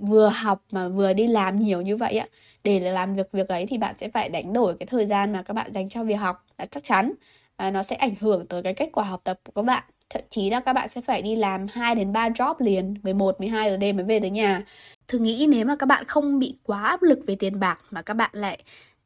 vừa 0.00 0.28
học 0.28 0.64
mà 0.70 0.88
vừa 0.88 1.12
đi 1.12 1.26
làm 1.26 1.58
nhiều 1.58 1.80
như 1.80 1.96
vậy 1.96 2.18
ạ 2.18 2.26
để 2.64 2.80
làm 2.80 3.14
việc 3.14 3.28
việc 3.32 3.48
ấy 3.48 3.66
thì 3.66 3.78
bạn 3.78 3.94
sẽ 3.98 4.08
phải 4.08 4.28
đánh 4.28 4.52
đổi 4.52 4.76
cái 4.80 4.86
thời 4.86 5.06
gian 5.06 5.32
mà 5.32 5.42
các 5.42 5.54
bạn 5.54 5.72
dành 5.72 5.88
cho 5.88 6.04
việc 6.04 6.14
học 6.14 6.46
là 6.58 6.66
chắc 6.66 6.84
chắn 6.84 7.12
và 7.58 7.70
nó 7.70 7.82
sẽ 7.82 7.96
ảnh 7.96 8.14
hưởng 8.20 8.46
tới 8.46 8.62
cái 8.62 8.74
kết 8.74 8.88
quả 8.92 9.04
học 9.04 9.20
tập 9.24 9.40
của 9.44 9.52
các 9.52 9.62
bạn. 9.62 9.84
Thậm 10.10 10.22
chí 10.30 10.50
là 10.50 10.60
các 10.60 10.72
bạn 10.72 10.88
sẽ 10.88 11.00
phải 11.00 11.22
đi 11.22 11.36
làm 11.36 11.66
2 11.72 11.94
đến 11.94 12.12
3 12.12 12.28
job 12.28 12.54
liền 12.58 12.94
11 13.02 13.40
12 13.40 13.70
giờ 13.70 13.76
đêm 13.76 13.96
mới 13.96 14.04
về 14.04 14.20
tới 14.20 14.30
nhà. 14.30 14.64
Thử 15.08 15.18
nghĩ 15.18 15.46
nếu 15.48 15.66
mà 15.66 15.76
các 15.78 15.86
bạn 15.86 16.04
không 16.04 16.38
bị 16.38 16.58
quá 16.62 16.82
áp 16.82 17.02
lực 17.02 17.18
về 17.26 17.36
tiền 17.38 17.60
bạc 17.60 17.80
mà 17.90 18.02
các 18.02 18.14
bạn 18.14 18.30
lại 18.32 18.62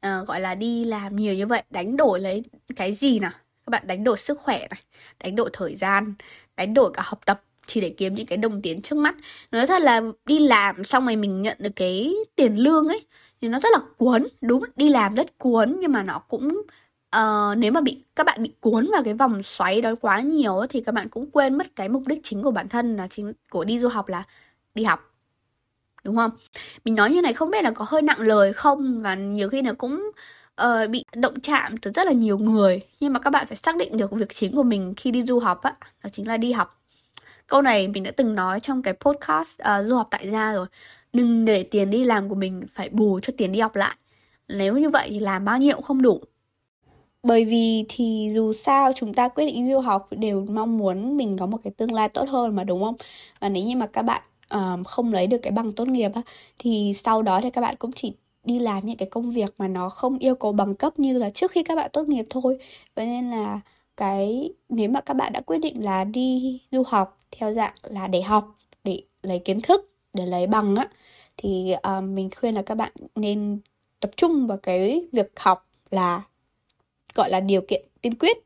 uh, 0.06 0.28
gọi 0.28 0.40
là 0.40 0.54
đi 0.54 0.84
làm 0.84 1.16
nhiều 1.16 1.34
như 1.34 1.46
vậy 1.46 1.62
đánh 1.70 1.96
đổi 1.96 2.20
lấy 2.20 2.44
cái 2.76 2.92
gì 2.92 3.18
nào? 3.18 3.30
Các 3.66 3.70
bạn 3.70 3.86
đánh 3.86 4.04
đổi 4.04 4.18
sức 4.18 4.40
khỏe 4.40 4.58
này 4.58 4.80
đánh 5.24 5.36
đổi 5.36 5.50
thời 5.52 5.76
gian 5.76 6.14
đánh 6.56 6.74
đổi 6.74 6.90
cả 6.94 7.02
học 7.04 7.20
tập 7.26 7.42
chỉ 7.68 7.80
để 7.80 7.88
kiếm 7.90 8.14
những 8.14 8.26
cái 8.26 8.38
đồng 8.38 8.62
tiền 8.62 8.82
trước 8.82 8.96
mắt. 8.96 9.14
Nói 9.52 9.66
thật 9.66 9.82
là 9.82 10.02
đi 10.26 10.38
làm 10.38 10.84
xong 10.84 11.06
rồi 11.06 11.16
mình 11.16 11.42
nhận 11.42 11.56
được 11.60 11.70
cái 11.76 12.14
tiền 12.36 12.56
lương 12.56 12.88
ấy 12.88 13.06
thì 13.40 13.48
nó 13.48 13.58
rất 13.58 13.68
là 13.72 13.78
cuốn. 13.98 14.28
Đúng 14.40 14.64
đi 14.76 14.88
làm 14.88 15.14
rất 15.14 15.38
cuốn 15.38 15.76
nhưng 15.80 15.92
mà 15.92 16.02
nó 16.02 16.18
cũng 16.18 16.62
uh, 17.16 17.58
nếu 17.58 17.72
mà 17.72 17.80
bị 17.80 18.04
các 18.16 18.26
bạn 18.26 18.42
bị 18.42 18.52
cuốn 18.60 18.86
vào 18.92 19.02
cái 19.02 19.14
vòng 19.14 19.42
xoáy 19.42 19.82
đó 19.82 19.94
quá 20.00 20.20
nhiều 20.20 20.58
ấy, 20.58 20.68
thì 20.68 20.80
các 20.80 20.92
bạn 20.92 21.08
cũng 21.08 21.30
quên 21.30 21.58
mất 21.58 21.66
cái 21.76 21.88
mục 21.88 22.02
đích 22.06 22.20
chính 22.22 22.42
của 22.42 22.50
bản 22.50 22.68
thân 22.68 22.96
là 22.96 23.06
chính 23.10 23.32
của 23.50 23.64
đi 23.64 23.78
du 23.78 23.88
học 23.88 24.08
là 24.08 24.24
đi 24.74 24.84
học. 24.84 25.14
Đúng 26.04 26.16
không? 26.16 26.30
Mình 26.84 26.94
nói 26.94 27.10
như 27.10 27.22
này 27.22 27.32
không 27.34 27.50
biết 27.50 27.64
là 27.64 27.70
có 27.70 27.84
hơi 27.88 28.02
nặng 28.02 28.20
lời 28.20 28.52
không 28.52 29.02
và 29.02 29.14
nhiều 29.14 29.48
khi 29.48 29.62
nó 29.62 29.72
cũng 29.78 30.10
uh, 30.62 30.90
bị 30.90 31.04
động 31.16 31.40
chạm 31.40 31.76
từ 31.76 31.90
rất 31.90 32.06
là 32.06 32.12
nhiều 32.12 32.38
người. 32.38 32.80
Nhưng 33.00 33.12
mà 33.12 33.20
các 33.20 33.30
bạn 33.30 33.46
phải 33.46 33.56
xác 33.56 33.76
định 33.76 33.96
được 33.96 34.12
việc 34.12 34.34
chính 34.34 34.56
của 34.56 34.62
mình 34.62 34.94
khi 34.96 35.10
đi 35.10 35.22
du 35.22 35.38
học 35.38 35.62
á 35.62 35.74
đó 36.04 36.10
chính 36.12 36.28
là 36.28 36.36
đi 36.36 36.52
học. 36.52 36.77
Câu 37.48 37.62
này 37.62 37.88
mình 37.88 38.02
đã 38.02 38.10
từng 38.10 38.34
nói 38.34 38.60
trong 38.60 38.82
cái 38.82 38.94
podcast 38.94 39.60
uh, 39.62 39.88
du 39.88 39.96
học 39.96 40.08
tại 40.10 40.30
gia 40.30 40.52
rồi. 40.52 40.66
Đừng 41.12 41.44
để 41.44 41.62
tiền 41.62 41.90
đi 41.90 42.04
làm 42.04 42.28
của 42.28 42.34
mình 42.34 42.62
phải 42.72 42.88
bù 42.88 43.20
cho 43.20 43.32
tiền 43.36 43.52
đi 43.52 43.60
học 43.60 43.76
lại. 43.76 43.96
Nếu 44.48 44.78
như 44.78 44.90
vậy 44.90 45.08
thì 45.10 45.20
làm 45.20 45.44
bao 45.44 45.58
nhiêu 45.58 45.74
cũng 45.74 45.82
không 45.82 46.02
đủ. 46.02 46.20
Bởi 47.22 47.44
vì 47.44 47.84
thì 47.88 48.30
dù 48.34 48.52
sao 48.52 48.92
chúng 48.96 49.14
ta 49.14 49.28
quyết 49.28 49.46
định 49.46 49.66
du 49.66 49.80
học 49.80 50.08
đều 50.10 50.46
mong 50.50 50.78
muốn 50.78 51.16
mình 51.16 51.36
có 51.38 51.46
một 51.46 51.58
cái 51.64 51.72
tương 51.76 51.92
lai 51.92 52.08
tốt 52.08 52.28
hơn 52.28 52.56
mà 52.56 52.64
đúng 52.64 52.82
không? 52.84 52.96
Và 53.40 53.48
nếu 53.48 53.64
như 53.64 53.76
mà 53.76 53.86
các 53.86 54.02
bạn 54.02 54.22
um, 54.50 54.84
không 54.84 55.12
lấy 55.12 55.26
được 55.26 55.38
cái 55.42 55.50
bằng 55.50 55.72
tốt 55.72 55.88
nghiệp 55.88 56.10
á, 56.14 56.22
thì 56.58 56.92
sau 56.96 57.22
đó 57.22 57.40
thì 57.40 57.50
các 57.50 57.60
bạn 57.60 57.74
cũng 57.78 57.92
chỉ 57.92 58.12
đi 58.44 58.58
làm 58.58 58.86
những 58.86 58.96
cái 58.96 59.08
công 59.10 59.30
việc 59.30 59.54
mà 59.58 59.68
nó 59.68 59.88
không 59.88 60.18
yêu 60.18 60.34
cầu 60.34 60.52
bằng 60.52 60.74
cấp 60.74 60.98
như 60.98 61.18
là 61.18 61.30
trước 61.30 61.50
khi 61.50 61.62
các 61.62 61.76
bạn 61.76 61.90
tốt 61.92 62.08
nghiệp 62.08 62.26
thôi. 62.30 62.58
Vậy 62.94 63.06
nên 63.06 63.30
là 63.30 63.60
cái 63.98 64.50
nếu 64.68 64.88
mà 64.88 65.00
các 65.00 65.14
bạn 65.14 65.32
đã 65.32 65.40
quyết 65.40 65.58
định 65.58 65.84
là 65.84 66.04
đi 66.04 66.60
du 66.72 66.82
học 66.86 67.26
theo 67.30 67.52
dạng 67.52 67.74
là 67.82 68.06
để 68.06 68.22
học 68.22 68.56
để 68.84 69.02
lấy 69.22 69.38
kiến 69.38 69.60
thức 69.60 69.92
để 70.14 70.26
lấy 70.26 70.46
bằng 70.46 70.76
á 70.76 70.88
thì 71.36 71.74
uh, 71.76 72.04
mình 72.04 72.30
khuyên 72.40 72.54
là 72.54 72.62
các 72.62 72.74
bạn 72.74 72.92
nên 73.14 73.60
tập 74.00 74.10
trung 74.16 74.46
vào 74.46 74.58
cái 74.58 75.08
việc 75.12 75.32
học 75.36 75.66
là 75.90 76.22
gọi 77.14 77.30
là 77.30 77.40
điều 77.40 77.60
kiện 77.68 77.82
tiên 78.00 78.14
quyết. 78.14 78.36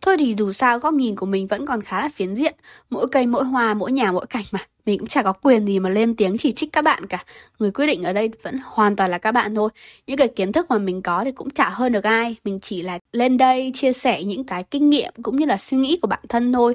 Thôi 0.00 0.16
thì 0.18 0.34
dù 0.38 0.52
sao 0.52 0.78
góc 0.78 0.94
nhìn 0.94 1.16
của 1.16 1.26
mình 1.26 1.46
vẫn 1.46 1.66
còn 1.66 1.82
khá 1.82 2.02
là 2.02 2.08
phiến 2.14 2.34
diện 2.34 2.54
Mỗi 2.90 3.08
cây 3.08 3.26
mỗi 3.26 3.44
hoa, 3.44 3.74
mỗi 3.74 3.92
nhà 3.92 4.12
mỗi 4.12 4.26
cảnh 4.26 4.44
mà. 4.52 4.60
Mình 4.88 4.98
cũng 4.98 5.08
chả 5.08 5.22
có 5.22 5.32
quyền 5.32 5.64
gì 5.64 5.78
mà 5.78 5.90
lên 5.90 6.14
tiếng 6.14 6.38
chỉ 6.38 6.52
trích 6.52 6.72
các 6.72 6.82
bạn 6.82 7.06
cả 7.06 7.24
Người 7.58 7.70
quyết 7.70 7.86
định 7.86 8.02
ở 8.02 8.12
đây 8.12 8.30
vẫn 8.42 8.58
hoàn 8.64 8.96
toàn 8.96 9.10
là 9.10 9.18
các 9.18 9.32
bạn 9.32 9.54
thôi 9.54 9.70
Những 10.06 10.16
cái 10.16 10.28
kiến 10.28 10.52
thức 10.52 10.66
mà 10.70 10.78
mình 10.78 11.02
có 11.02 11.24
thì 11.24 11.32
cũng 11.32 11.50
chả 11.50 11.68
hơn 11.68 11.92
được 11.92 12.04
ai 12.04 12.36
Mình 12.44 12.60
chỉ 12.60 12.82
là 12.82 12.98
lên 13.12 13.36
đây 13.38 13.72
chia 13.74 13.92
sẻ 13.92 14.24
những 14.24 14.44
cái 14.44 14.64
kinh 14.64 14.90
nghiệm 14.90 15.12
cũng 15.22 15.36
như 15.36 15.46
là 15.46 15.56
suy 15.56 15.76
nghĩ 15.76 15.98
của 16.02 16.08
bản 16.08 16.20
thân 16.28 16.52
thôi 16.52 16.74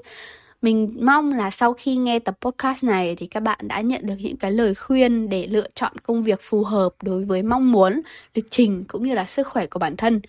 mình 0.62 0.96
mong 1.02 1.34
là 1.34 1.50
sau 1.50 1.74
khi 1.74 1.96
nghe 1.96 2.20
tập 2.20 2.38
podcast 2.42 2.84
này 2.84 3.16
thì 3.16 3.28
các 3.28 3.40
bạn 3.40 3.60
đã 3.62 3.82
nhận 3.82 4.02
được 4.06 4.16
những 4.20 4.38
cái 4.38 4.52
lời 4.52 4.76
khuyên 4.76 5.30
để 5.30 5.48
lựa 5.48 5.68
chọn 5.76 5.92
công 6.04 6.24
việc 6.24 6.40
phù 6.42 6.64
hợp 6.64 6.90
đối 7.04 7.26
với 7.26 7.44
mong 7.44 7.72
muốn, 7.72 8.02
lịch 8.36 8.46
trình 8.52 8.84
cũng 8.88 9.08
như 9.08 9.14
là 9.14 9.26
sức 9.26 9.48
khỏe 9.48 9.66
của 9.68 9.80
bản 9.80 9.98
thân. 9.98 10.22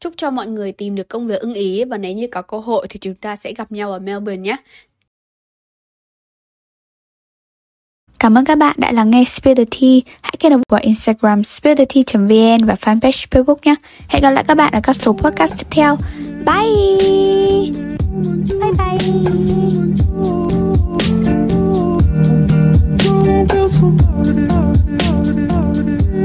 Chúc 0.00 0.14
cho 0.16 0.30
mọi 0.30 0.46
người 0.46 0.72
tìm 0.72 0.94
được 0.94 1.08
công 1.08 1.26
việc 1.26 1.40
ưng 1.40 1.54
ý 1.54 1.84
và 1.84 1.98
nếu 1.98 2.12
như 2.12 2.26
có 2.26 2.42
cơ 2.42 2.58
hội 2.58 2.86
thì 2.90 2.98
chúng 2.98 3.14
ta 3.14 3.36
sẽ 3.36 3.52
gặp 3.52 3.72
nhau 3.72 3.92
ở 3.92 3.98
Melbourne 3.98 4.36
nhé. 4.36 4.56
Cảm 8.18 8.38
ơn 8.38 8.44
các 8.44 8.58
bạn 8.58 8.76
đã 8.78 8.92
lắng 8.92 9.10
nghe 9.10 9.24
Spill 9.24 9.56
the 9.56 9.64
Tea. 9.80 10.00
Hãy 10.22 10.32
kết 10.38 10.50
nối 10.50 10.60
qua 10.68 10.78
Instagram 10.82 11.44
spillthetea.vn 11.44 12.66
và 12.66 12.74
fanpage 12.74 13.26
Facebook 13.30 13.56
nhé. 13.64 13.74
Hẹn 14.08 14.22
gặp 14.22 14.30
lại 14.30 14.44
các 14.48 14.54
bạn 14.54 14.72
ở 14.72 14.80
các 14.82 14.96
số 14.96 15.12
podcast 15.12 15.54
tiếp 15.58 15.66
theo. 15.70 15.96
Bye! 16.46 17.70
Bye 18.60 18.72
bye! 18.78 19.85